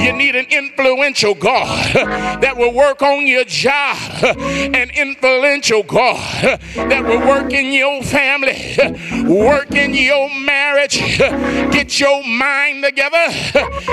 You 0.00 0.12
need 0.12 0.36
an 0.36 0.46
influential 0.50 1.34
God 1.34 1.94
that 2.40 2.56
will 2.56 2.72
work 2.72 3.02
on 3.02 3.26
your 3.26 3.44
job, 3.44 3.96
an 4.22 4.90
influential 4.90 5.82
God 5.82 6.60
that 6.74 7.04
will 7.04 7.26
work 7.26 7.52
in 7.52 7.72
your 7.72 8.02
family, 8.02 8.76
work 9.24 9.72
in 9.72 9.94
your 9.94 10.28
marriage, 10.40 10.98
get 11.72 11.98
your 11.98 12.22
mind 12.24 12.84
together, 12.84 13.28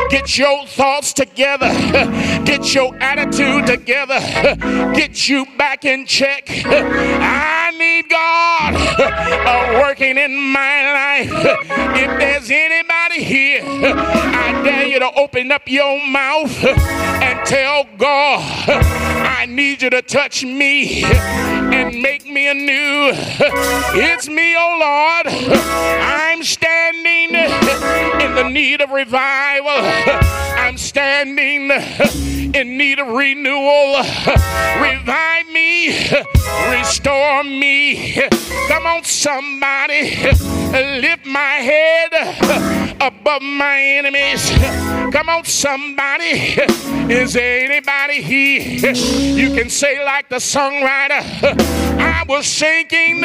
get 0.09 0.37
your 0.37 0.65
thoughts 0.67 1.13
together, 1.13 1.71
get 2.45 2.73
your 2.73 2.95
attitude 2.95 3.65
together, 3.65 4.19
get 4.93 5.27
you 5.27 5.45
back 5.57 5.85
in 5.85 6.05
check. 6.05 6.49
I 6.65 7.62
need 7.77 8.09
God 8.09 8.73
uh, 8.99 9.79
working 9.81 10.17
in 10.17 10.35
my 10.51 10.93
life. 10.93 11.31
If 11.95 12.19
there's 12.19 12.51
anybody 12.51 13.23
here, 13.23 13.61
I 13.63 14.61
dare 14.63 14.87
you 14.87 14.99
to 14.99 15.11
open 15.13 15.51
up 15.51 15.63
your 15.67 16.05
mouth 16.07 16.63
uh, 16.63 16.69
and 17.21 17.45
tell 17.45 17.85
God, 17.97 18.69
uh, 18.69 18.81
I 19.39 19.45
need 19.45 19.81
you 19.81 19.89
to 19.91 20.01
touch 20.01 20.43
me 20.43 21.03
uh, 21.03 21.07
and 21.73 22.01
make 22.01 22.25
me 22.25 22.47
anew. 22.47 23.11
It's 23.95 24.27
me, 24.27 24.55
oh 24.57 24.77
Lord. 24.79 25.27
I'm 26.33 26.43
standing 26.43 27.35
in 27.35 28.35
the 28.35 28.49
need 28.49 28.81
of 28.81 28.89
revival. 28.89 29.69
I'm 30.57 30.77
standing 30.77 31.71
in 32.53 32.77
need 32.77 32.99
of 32.99 33.07
renewal. 33.07 33.97
Revive 34.81 35.49
me, 35.51 35.89
restore 36.69 37.43
me. 37.43 37.62
Come 37.63 38.85
on, 38.87 39.05
somebody, 39.05 40.17
lift 40.99 41.25
my 41.25 41.61
head 41.63 42.11
above 42.99 43.41
my 43.41 43.79
enemies. 43.79 44.51
Come 45.13 45.29
on, 45.29 45.45
somebody, 45.45 46.57
is 47.09 47.37
anybody 47.37 48.21
here? 48.21 48.93
You 48.93 49.55
can 49.55 49.69
say, 49.69 50.03
like 50.03 50.27
the 50.27 50.41
songwriter, 50.41 51.23
I 51.99 52.25
was 52.27 52.47
sinking 52.47 53.21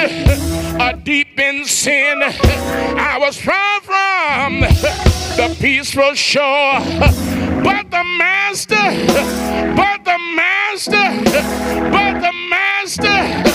deep 1.03 1.41
in 1.41 1.65
sin. 1.65 2.23
I 2.23 3.19
was 3.19 3.41
far 3.41 3.81
from 3.81 4.61
the 4.61 5.57
peaceful 5.61 6.15
shore. 6.15 6.79
But 7.65 7.91
the 7.91 8.05
master, 8.19 8.77
but 9.75 10.05
the 10.05 10.19
master, 10.37 11.09
but 11.91 12.21
the 12.21 12.33
master 12.49 13.48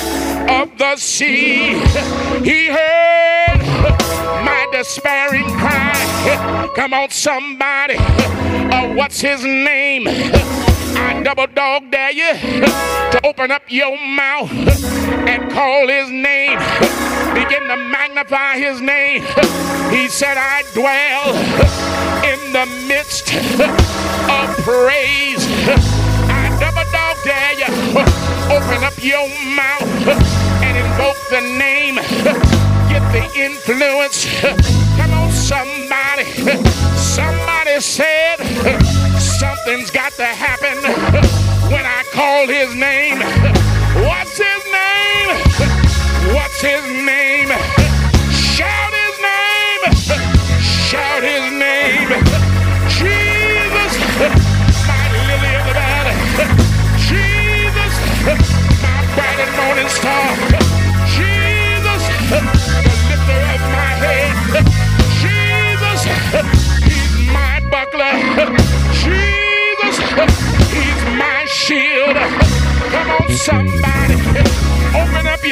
of 0.64 0.78
the 0.78 0.96
sea, 0.96 1.74
he 2.42 2.68
heard 2.68 3.60
my 4.46 4.66
despairing 4.72 5.50
cry. 5.58 6.72
Come 6.76 6.94
on, 6.94 7.10
somebody, 7.10 7.96
uh, 7.98 8.94
what's 8.96 9.20
his 9.20 9.44
name? 9.44 10.08
I 10.08 11.22
double 11.22 11.48
dog 11.48 11.92
dare 11.92 12.12
you 12.12 12.34
to 13.12 13.20
open 13.26 13.52
up 13.52 13.64
your 13.68 13.98
mouth 13.98 14.52
and 15.28 15.52
call 15.52 15.88
his 15.90 16.10
name. 16.10 16.58
Begin 17.34 17.64
to 17.68 17.76
magnify 17.76 18.58
his 18.58 18.80
name. 18.80 19.22
He 19.92 20.08
said, 20.08 20.38
I 20.38 20.64
dwell 20.74 21.36
in 22.24 22.40
the 22.54 22.66
midst 22.88 23.34
of 23.36 24.48
praise. 24.64 25.46
I 26.32 26.56
double 26.58 26.90
dog 26.92 27.18
dare 27.26 27.54
you. 27.60 28.24
Open 28.56 28.84
up 28.84 29.04
your 29.04 29.28
mouth 29.56 30.53
invoke 30.76 31.22
the 31.30 31.42
name. 31.42 31.96
Get 32.90 33.04
the 33.12 33.26
influence. 33.36 34.26
Come 34.98 35.14
on, 35.14 35.32
somebody. 35.32 36.26
Somebody 36.98 37.80
said 37.80 38.38
something's 39.20 39.92
got 39.92 40.14
to 40.14 40.26
happen 40.26 40.78
when 41.72 41.86
I 41.86 42.04
call 42.12 42.48
his 42.48 42.74
name. 42.76 43.20
What's 44.08 44.38
his 44.38 44.64
name? 44.72 45.30
What's 46.34 46.62
his 46.62 46.86
name? 47.06 47.50
Shout 48.32 48.94
his 48.94 49.20
name. 49.20 49.82
Shout 50.62 51.24
his 51.24 51.52
name. 51.52 52.53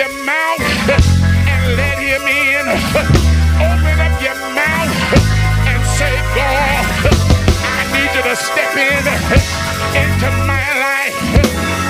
Your 0.02 0.26
mouth 0.26 0.90
and 1.46 1.78
let 1.78 1.98
him 2.02 2.26
in. 2.26 2.66
Open 3.62 3.98
up 4.02 4.18
your 4.18 4.40
mouth 4.58 4.98
and 5.70 5.82
say, 5.94 6.14
God, 6.34 6.86
I 7.62 7.86
need 7.94 8.10
you 8.18 8.24
to 8.26 8.36
step 8.36 8.74
in 8.82 9.04
into 9.94 10.30
my 10.50 10.66
life. 10.82 11.18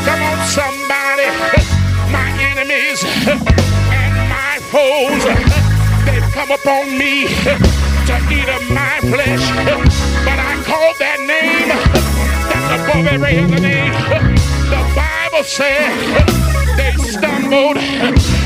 Come 0.04 0.21
on, 0.28 0.39
somebody, 0.43 1.30
my 2.12 2.28
enemies 2.52 3.00
and 3.32 4.15
my 4.28 4.60
foes, 4.76 5.24
they've 6.04 6.30
come 6.36 6.52
upon 6.52 6.91
me 6.91 7.32
to 8.08 8.15
eat 8.28 8.50
of 8.52 8.63
my 8.76 9.00
flesh, 9.08 9.45
but 10.28 10.36
I 10.36 10.60
call 10.67 10.91
that 11.00 11.19
name 11.24 11.69
that's 12.52 12.76
above 12.76 13.08
every 13.08 13.39
other 13.39 13.62
name. 13.62 13.93
The 14.67 14.84
Bible 15.00 15.45
said 15.45 16.61
they 16.77 16.95
stumbled 16.97 18.40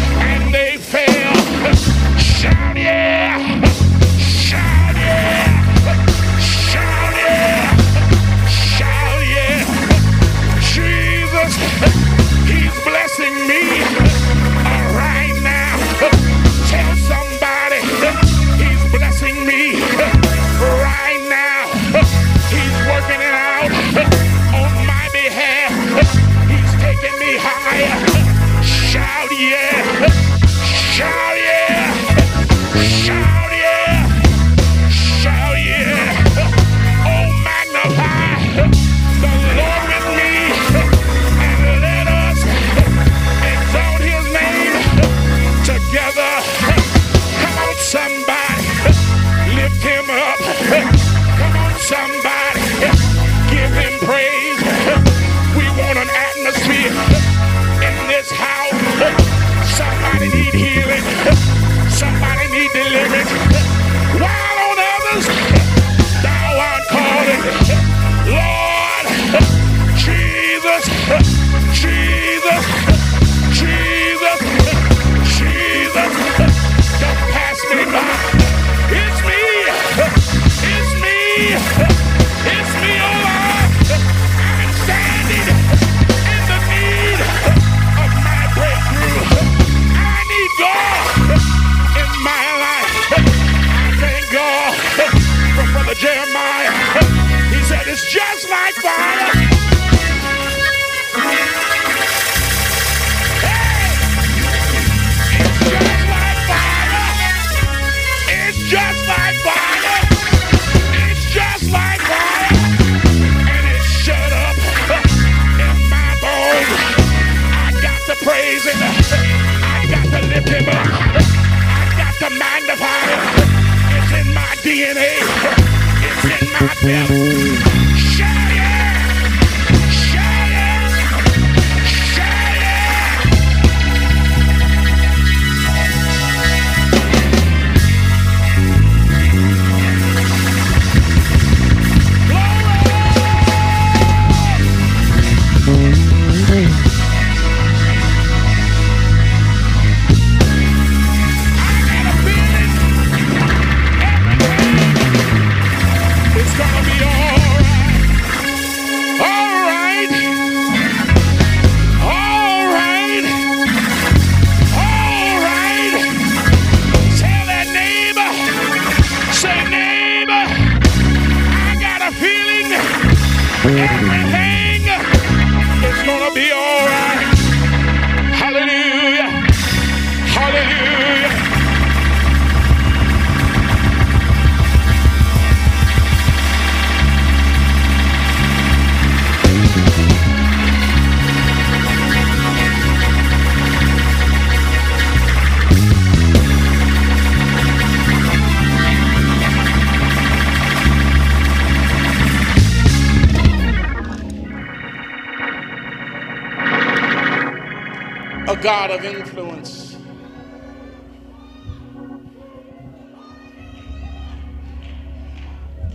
God 208.66 208.90
of 208.90 209.06
influence. 209.06 209.96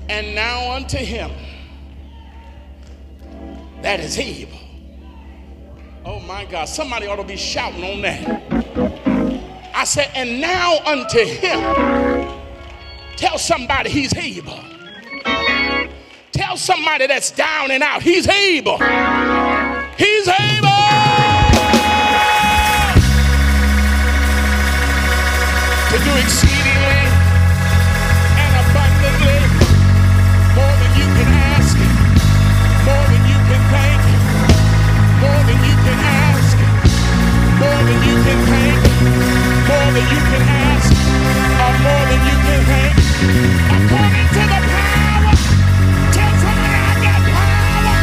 And 0.08 0.36
now 0.36 0.74
unto 0.76 0.96
him 0.96 1.32
that 3.82 3.98
is 3.98 4.16
able. 4.20 4.56
Oh 6.04 6.20
my 6.20 6.44
God, 6.44 6.66
somebody 6.66 7.08
ought 7.08 7.16
to 7.16 7.24
be 7.24 7.36
shouting 7.36 7.82
on 7.82 8.02
that. 8.02 9.74
I 9.74 9.82
said, 9.82 10.08
and 10.14 10.40
now 10.40 10.78
unto 10.86 11.24
him. 11.24 12.38
Tell 13.16 13.36
somebody 13.36 13.90
he's 13.90 14.14
able. 14.14 14.60
Tell 16.30 16.56
somebody 16.56 17.08
that's 17.08 17.32
down 17.32 17.72
and 17.72 17.82
out, 17.82 18.00
he's 18.00 18.28
able. 18.28 18.78
He's 19.98 20.28
able. 20.28 20.79
Exceedingly 26.08 27.02
and 28.40 28.52
abundantly 28.64 29.40
more 30.56 30.74
than 30.80 30.92
you 30.96 31.06
can 31.12 31.28
ask, 31.52 31.76
more 32.88 33.04
than 33.12 33.22
you 33.28 33.38
can 33.48 33.62
think, 33.68 34.00
more 35.20 35.42
than 35.44 35.58
you 35.60 35.76
can 35.84 35.98
ask, 36.00 36.56
more 37.60 37.80
than 37.84 38.00
you 38.08 38.16
can 38.24 38.40
think, 38.48 38.80
more 39.68 39.90
than 39.92 40.06
you 40.08 40.20
can 40.30 40.42
ask, 40.64 40.90
or 41.60 41.74
more 41.84 42.04
than 42.08 42.20
you 42.28 42.36
can 42.48 42.60
think, 42.70 42.96
according 43.76 44.28
to 44.34 44.42
the 44.52 44.60
power. 44.72 45.34
Tell 46.16 46.34
I 46.40 46.96
got 47.04 47.20
power. 47.28 48.00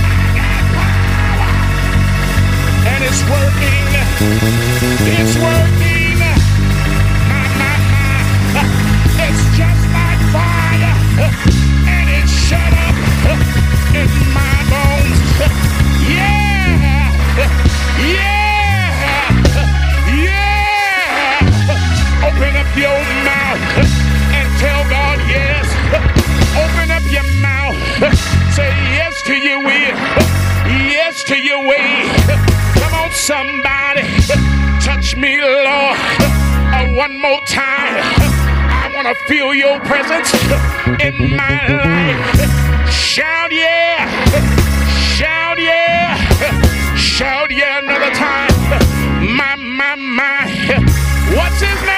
I 0.00 0.28
got 0.40 0.64
power. 0.76 1.50
And 2.88 3.00
it's 3.04 3.22
working. 3.28 3.84
It's 5.20 5.36
working. 5.36 5.75
Somebody. 33.26 34.06
Touch 34.80 35.16
me, 35.16 35.42
Lord. 35.42 35.98
Uh, 36.70 36.86
one 36.94 37.20
more 37.20 37.40
time. 37.48 37.98
I 38.70 38.88
want 38.94 39.08
to 39.08 39.14
feel 39.24 39.52
your 39.52 39.80
presence 39.80 40.32
in 41.02 41.34
my 41.34 41.58
life. 41.66 42.88
Shout 42.88 43.50
yeah. 43.50 44.06
Shout 45.16 45.58
yeah. 45.58 46.94
Shout 46.94 47.50
yeah 47.50 47.80
another 47.80 48.14
time. 48.14 48.54
My, 49.36 49.56
my, 49.56 49.96
my. 49.96 50.46
What's 51.34 51.60
his 51.60 51.82
name? 51.82 51.95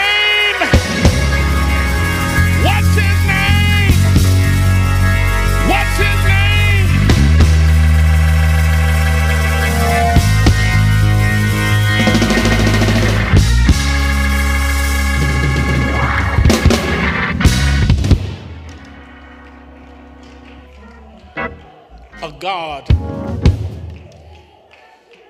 God 22.41 22.89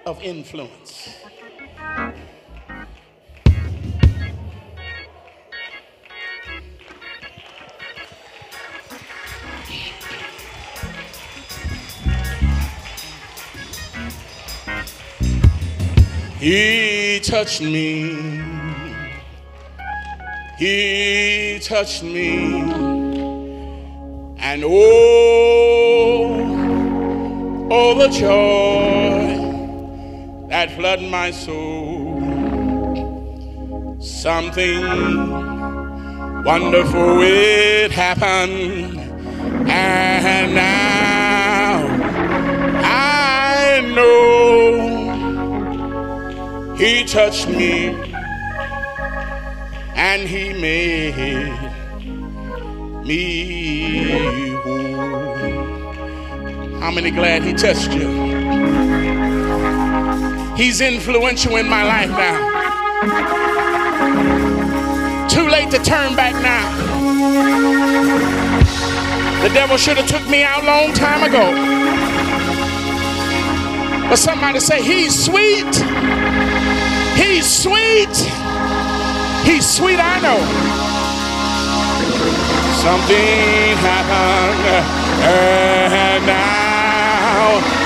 of 0.05 0.23
influence. 0.23 1.14
He 16.38 17.21
touched 17.21 17.63
me. 17.63 18.42
He 20.59 21.59
touched 21.63 22.02
me. 22.02 22.61
And 24.40 24.63
oh, 24.65 25.77
oh, 27.71 27.94
the 27.98 28.08
joy 28.08 29.48
that 30.48 30.71
flooded 30.73 31.10
my 31.10 31.31
soul. 31.31 32.19
Something 34.00 34.83
wonderful 36.44 37.21
it 37.23 37.90
happened. 37.92 38.98
And 39.71 40.54
now 40.54 41.87
I 42.85 43.81
know 43.94 44.88
he 46.77 47.04
touched 47.04 47.48
me 47.48 47.88
and 49.94 50.29
he 50.29 50.52
made 50.54 51.52
me. 53.04 54.48
How 56.88 56.94
many 56.94 57.10
glad 57.10 57.42
he 57.42 57.52
touched 57.52 57.92
you? 57.92 58.08
He's 60.56 60.80
influential 60.80 61.56
in 61.56 61.68
my 61.68 61.84
life 61.84 62.08
now. 62.08 62.38
Too 65.28 65.46
late 65.50 65.70
to 65.72 65.76
turn 65.84 66.16
back 66.16 66.32
now. 66.42 66.64
The 69.42 69.50
devil 69.50 69.76
should 69.76 69.98
have 69.98 70.08
took 70.08 70.26
me 70.30 70.44
out 70.44 70.62
a 70.62 70.66
long 70.66 70.94
time 70.94 71.24
ago. 71.24 71.52
But 74.08 74.16
somebody 74.16 74.58
say, 74.58 74.80
he's 74.82 75.12
sweet. 75.26 75.74
He's 77.20 77.46
sweet. 77.46 78.16
He's 79.44 79.68
sweet, 79.68 79.98
I 80.00 80.20
know. 80.24 80.40
Something 82.80 83.76
happened 83.76 84.64
uh, 85.20 85.92
and 85.92 86.67
now 87.38 87.77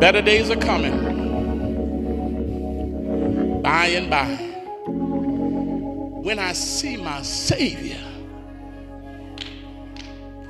Better 0.00 0.22
days 0.22 0.48
are 0.48 0.56
coming. 0.56 1.18
By 3.62 3.86
and 3.86 4.08
by. 4.08 4.26
When 6.22 6.38
I 6.38 6.52
see 6.52 6.96
my 6.96 7.22
Savior. 7.22 7.98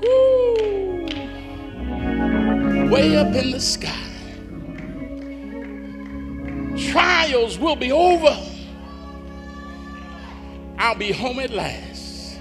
Woo, 0.03 1.07
way 2.91 3.17
up 3.17 3.35
in 3.35 3.53
the 3.53 3.61
sky. 3.61 4.05
Trials 6.93 7.59
will 7.59 7.77
be 7.77 7.91
over. 7.91 8.37
I'll 10.77 10.95
be 10.95 11.11
home 11.11 11.39
at 11.39 11.53
last. 11.53 12.39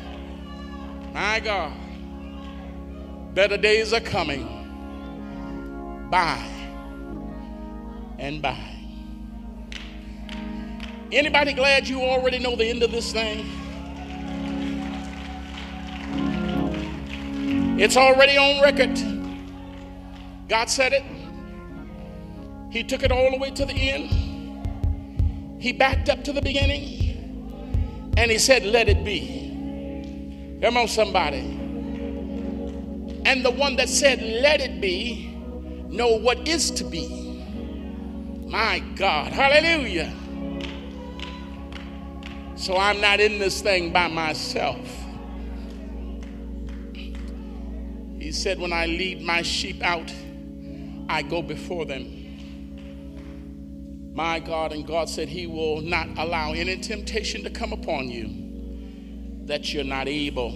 My 1.14 1.39
God. 1.39 1.72
Better 3.34 3.55
days 3.55 3.93
are 3.93 4.01
coming. 4.01 4.45
By 6.12 6.57
and 8.18 8.41
by. 8.41 8.57
Anybody 11.11 11.53
glad 11.53 11.88
you 11.88 12.01
already 12.01 12.39
know 12.39 12.55
the 12.55 12.65
end 12.65 12.84
of 12.84 12.91
this 12.91 13.13
thing? 13.13 13.45
It's 17.80 17.95
already 17.95 18.38
on 18.38 18.61
record. 18.61 18.97
God 20.49 20.70
said 20.70 20.93
it. 20.93 21.03
He 22.72 22.84
took 22.84 23.03
it 23.03 23.11
all 23.11 23.32
the 23.32 23.38
way 23.38 23.51
to 23.51 23.65
the 23.65 23.74
end. 23.74 25.61
He 25.61 25.72
backed 25.72 26.09
up 26.09 26.24
to 26.26 26.34
the 26.34 26.41
beginning 26.41 28.13
and 28.18 28.32
he 28.32 28.38
said, 28.38 28.63
Let 28.65 28.89
it 28.89 29.05
be. 29.05 30.59
Come 30.61 30.78
on, 30.78 30.88
somebody. 30.88 31.39
And 33.26 33.45
the 33.45 33.51
one 33.51 33.76
that 33.78 33.89
said, 33.89 34.22
Let 34.22 34.59
it 34.59 34.82
be, 34.82 35.28
know 35.88 36.18
what 36.18 36.47
is 36.47 36.72
to 36.72 36.84
be. 36.84 37.27
My 38.48 38.80
God. 38.95 39.34
Hallelujah. 39.34 40.14
So 42.56 42.78
I'm 42.78 43.02
not 43.02 43.20
in 43.20 43.39
this 43.39 43.62
thing 43.62 43.91
by 43.91 44.08
myself. 44.08 44.80
He 46.93 48.32
said, 48.32 48.58
When 48.58 48.72
I 48.72 48.86
lead 48.86 49.22
my 49.22 49.41
sheep 49.41 49.84
out, 49.84 50.14
I 51.10 51.24
go 51.24 51.41
before 51.41 51.86
them. 51.86 52.14
My 54.16 54.39
God, 54.39 54.72
and 54.72 54.88
God 54.88 55.10
said, 55.10 55.28
He 55.28 55.45
will 55.45 55.82
not 55.82 56.08
allow 56.18 56.54
any 56.54 56.78
temptation 56.78 57.43
to 57.43 57.50
come 57.50 57.74
upon 57.74 58.08
you 58.08 59.45
that 59.45 59.74
you're 59.74 59.84
not 59.84 60.08
able 60.08 60.52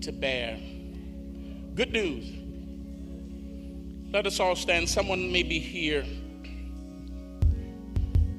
to 0.00 0.12
bear. 0.12 0.58
Good 1.76 1.92
news. 1.92 2.30
Let 4.12 4.26
us 4.26 4.40
all 4.40 4.56
stand. 4.56 4.88
Someone 4.88 5.30
may 5.32 5.42
be 5.44 5.60
here 5.60 6.04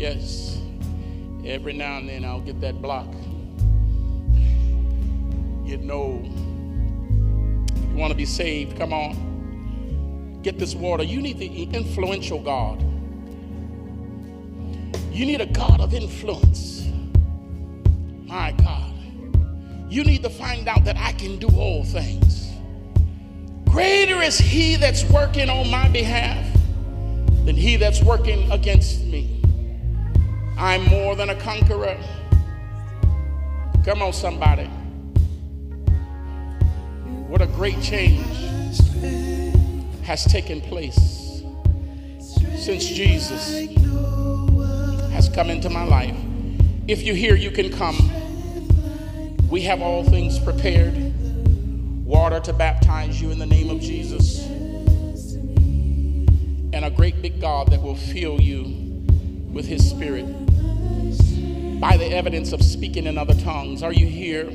Yes. 0.00 0.58
Every 1.44 1.74
now 1.74 1.98
and 1.98 2.08
then 2.08 2.24
I'll 2.24 2.40
get 2.40 2.58
that 2.62 2.80
block. 2.80 3.06
You 5.62 5.76
know, 5.76 6.22
you 7.76 7.96
want 7.96 8.10
to 8.10 8.16
be 8.16 8.24
saved, 8.24 8.78
come 8.78 8.94
on. 8.94 10.40
Get 10.42 10.58
this 10.58 10.74
water. 10.74 11.02
You 11.02 11.20
need 11.20 11.38
the 11.38 11.64
influential 11.64 12.40
God. 12.40 12.80
You 15.12 15.26
need 15.26 15.42
a 15.42 15.46
God 15.52 15.82
of 15.82 15.92
influence. 15.92 16.88
My 18.24 18.52
God. 18.52 18.94
You 19.90 20.02
need 20.04 20.22
to 20.22 20.30
find 20.30 20.66
out 20.66 20.82
that 20.86 20.96
I 20.96 21.12
can 21.12 21.38
do 21.38 21.48
all 21.48 21.84
things. 21.84 22.52
Greater 23.66 24.22
is 24.22 24.38
he 24.38 24.76
that's 24.76 25.04
working 25.10 25.50
on 25.50 25.70
my 25.70 25.90
behalf 25.90 26.46
than 27.44 27.54
he 27.54 27.76
that's 27.76 28.02
working 28.02 28.50
against 28.50 29.04
me. 29.04 29.29
I'm 30.62 30.84
more 30.90 31.16
than 31.16 31.30
a 31.30 31.34
conqueror. 31.36 31.96
Come 33.82 34.02
on, 34.02 34.12
somebody. 34.12 34.66
What 37.28 37.40
a 37.40 37.46
great 37.46 37.80
change 37.80 38.26
has 40.02 40.22
taken 40.26 40.60
place 40.60 41.42
since 42.58 42.84
Jesus 42.84 43.70
has 45.12 45.30
come 45.30 45.48
into 45.48 45.70
my 45.70 45.84
life. 45.84 46.14
If 46.86 47.04
you're 47.04 47.16
here, 47.16 47.36
you 47.36 47.50
can 47.50 47.72
come. 47.72 47.96
We 49.48 49.62
have 49.62 49.80
all 49.80 50.04
things 50.04 50.38
prepared 50.38 50.94
water 52.04 52.38
to 52.40 52.52
baptize 52.52 53.18
you 53.22 53.30
in 53.30 53.38
the 53.38 53.46
name 53.46 53.70
of 53.70 53.80
Jesus, 53.80 54.44
and 56.74 56.84
a 56.84 56.90
great 56.90 57.22
big 57.22 57.40
God 57.40 57.70
that 57.70 57.80
will 57.80 57.96
fill 57.96 58.38
you 58.38 58.64
with 59.52 59.64
His 59.66 59.88
Spirit 59.88 60.49
by 61.80 61.96
the 61.96 62.06
evidence 62.06 62.52
of 62.52 62.62
speaking 62.62 63.06
in 63.06 63.16
other 63.16 63.32
tongues. 63.40 63.82
Are 63.82 63.92
you 63.92 64.06
here? 64.06 64.50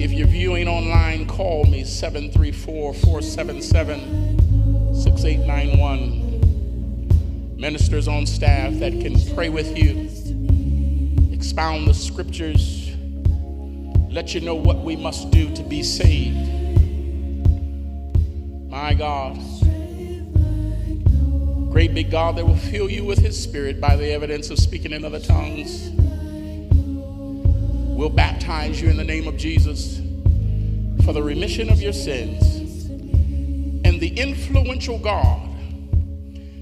If 0.00 0.12
you're 0.12 0.28
viewing 0.28 0.68
online, 0.68 1.26
call 1.26 1.64
me 1.64 1.82
734 1.82 2.94
477 2.94 4.94
6891. 4.94 7.56
Ministers 7.56 8.06
on 8.06 8.24
staff 8.24 8.72
that 8.74 8.92
can 8.92 9.16
pray 9.34 9.48
with 9.48 9.76
you, 9.76 10.08
expound 11.32 11.88
the 11.88 11.94
scriptures, 11.94 12.92
let 14.10 14.32
you 14.34 14.40
know 14.40 14.54
what 14.54 14.78
we 14.78 14.94
must 14.96 15.30
do 15.30 15.52
to 15.54 15.62
be 15.64 15.82
saved. 15.82 16.48
My 18.70 18.94
God. 18.94 19.38
Great 21.72 21.94
big 21.94 22.10
God 22.10 22.36
that 22.36 22.46
will 22.46 22.54
fill 22.54 22.90
you 22.90 23.02
with 23.02 23.18
his 23.18 23.42
spirit 23.42 23.80
by 23.80 23.96
the 23.96 24.12
evidence 24.12 24.50
of 24.50 24.58
speaking 24.58 24.92
in 24.92 25.06
other 25.06 25.18
tongues. 25.18 25.88
We'll 27.96 28.10
baptize 28.10 28.78
you 28.78 28.90
in 28.90 28.98
the 28.98 29.04
name 29.04 29.26
of 29.26 29.38
Jesus 29.38 30.02
for 31.02 31.14
the 31.14 31.22
remission 31.22 31.70
of 31.70 31.80
your 31.80 31.94
sins. 31.94 32.90
And 33.86 33.98
the 33.98 34.12
influential 34.18 34.98
God 34.98 35.48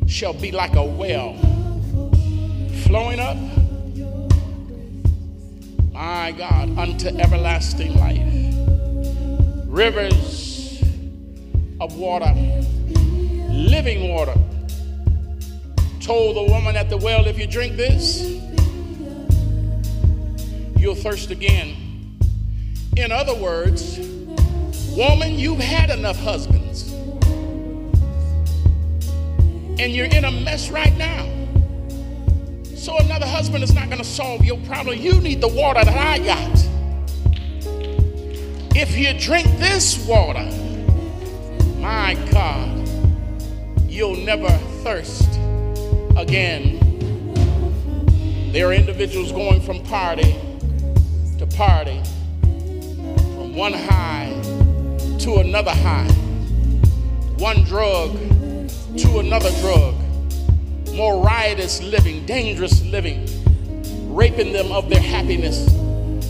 shall 0.06 0.32
be 0.32 0.52
like 0.52 0.76
a 0.76 0.84
well 0.84 1.36
flowing 2.84 3.18
up, 3.18 3.36
my 5.92 6.30
God, 6.38 6.78
unto 6.78 7.08
everlasting 7.08 7.96
life. 7.96 8.54
Rivers 9.66 10.80
of 11.80 11.96
water, 11.96 12.32
living 13.50 14.14
water. 14.14 14.39
Told 16.01 16.36
the 16.36 16.42
woman 16.42 16.76
at 16.76 16.88
the 16.88 16.96
well, 16.96 17.26
if 17.26 17.38
you 17.38 17.46
drink 17.46 17.76
this, 17.76 18.22
you'll 20.76 20.94
thirst 20.94 21.30
again. 21.30 22.18
In 22.96 23.12
other 23.12 23.34
words, 23.34 23.98
woman, 24.96 25.38
you've 25.38 25.61
had 25.61 25.90
enough 25.90 26.18
husbands. 26.18 26.90
And 29.78 29.92
you're 29.94 30.07
in 30.07 30.24
a 30.24 30.30
mess 30.30 30.70
right 30.70 30.96
now. 30.96 31.26
So 32.74 32.96
another 32.96 33.26
husband 33.26 33.62
is 33.62 33.74
not 33.74 33.86
going 33.86 33.98
to 33.98 34.05
solve 34.05 34.42
your 34.42 34.59
problem. 34.61 34.98
You 34.98 35.20
need 35.20 35.42
the 35.42 35.48
water 35.48 35.84
that 35.84 35.96
I 35.96 36.18
got. 36.18 36.66
If 38.74 38.96
you 38.96 39.12
drink 39.18 39.46
this 39.59 40.07
water, 40.07 40.44
my 41.78 42.14
God, 42.30 42.88
you'll 43.86 44.16
never 44.16 44.48
thirst 44.82 45.39
again. 46.20 46.78
There 48.52 48.68
are 48.68 48.72
individuals 48.72 49.32
going 49.32 49.60
from 49.62 49.82
party 49.84 50.36
to 51.38 51.46
party, 51.56 52.00
from 52.42 53.54
one 53.54 53.72
high 53.72 54.30
to 55.20 55.36
another 55.36 55.70
high, 55.70 56.10
one 57.38 57.64
drug 57.64 58.12
to 58.98 59.18
another 59.20 59.50
drug, 59.60 59.94
more 60.94 61.24
riotous 61.24 61.82
living, 61.82 62.26
dangerous 62.26 62.82
living, 62.84 63.26
raping 64.14 64.52
them 64.52 64.72
of 64.72 64.90
their 64.90 65.00
happiness, 65.00 65.64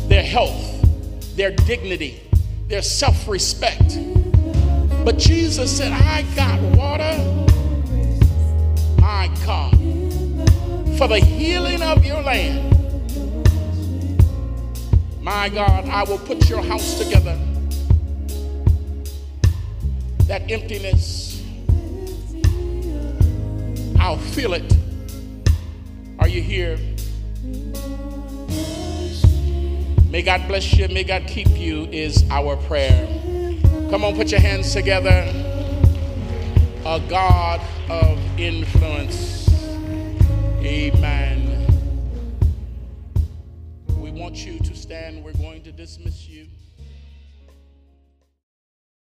their 0.08 0.22
health, 0.22 1.36
their 1.36 1.50
dignity, 1.50 2.22
their 2.68 2.82
self 2.82 3.26
respect. 3.26 3.98
But 5.04 5.18
Jesus 5.18 5.76
said, 5.76 5.90
I 5.92 6.22
got 6.36 6.60
water, 6.76 7.16
my 9.00 9.28
God, 9.46 9.79
for 11.00 11.08
the 11.08 11.18
healing 11.18 11.80
of 11.80 12.04
your 12.04 12.20
land. 12.22 12.76
My 15.22 15.48
God, 15.48 15.88
I 15.88 16.02
will 16.04 16.18
put 16.18 16.46
your 16.50 16.62
house 16.62 16.98
together. 16.98 17.38
That 20.26 20.50
emptiness, 20.50 21.42
I'll 23.98 24.18
feel 24.18 24.52
it. 24.52 24.76
Are 26.18 26.28
you 26.28 26.42
here? 26.42 26.76
May 30.10 30.20
God 30.20 30.46
bless 30.48 30.74
you, 30.74 30.86
may 30.88 31.04
God 31.04 31.26
keep 31.26 31.48
you, 31.48 31.84
is 31.86 32.28
our 32.28 32.56
prayer. 32.56 33.06
Come 33.88 34.04
on, 34.04 34.16
put 34.16 34.30
your 34.30 34.40
hands 34.40 34.74
together. 34.74 35.24
A 36.84 37.00
God 37.08 37.62
of 37.88 38.18
influence. 38.38 39.39
Amen. 40.62 41.66
We 43.96 44.10
want 44.10 44.44
you 44.44 44.58
to 44.58 44.76
stand. 44.76 45.24
We're 45.24 45.32
going 45.32 45.62
to 45.62 45.72
dismiss 45.72 46.28
you. 46.28 46.49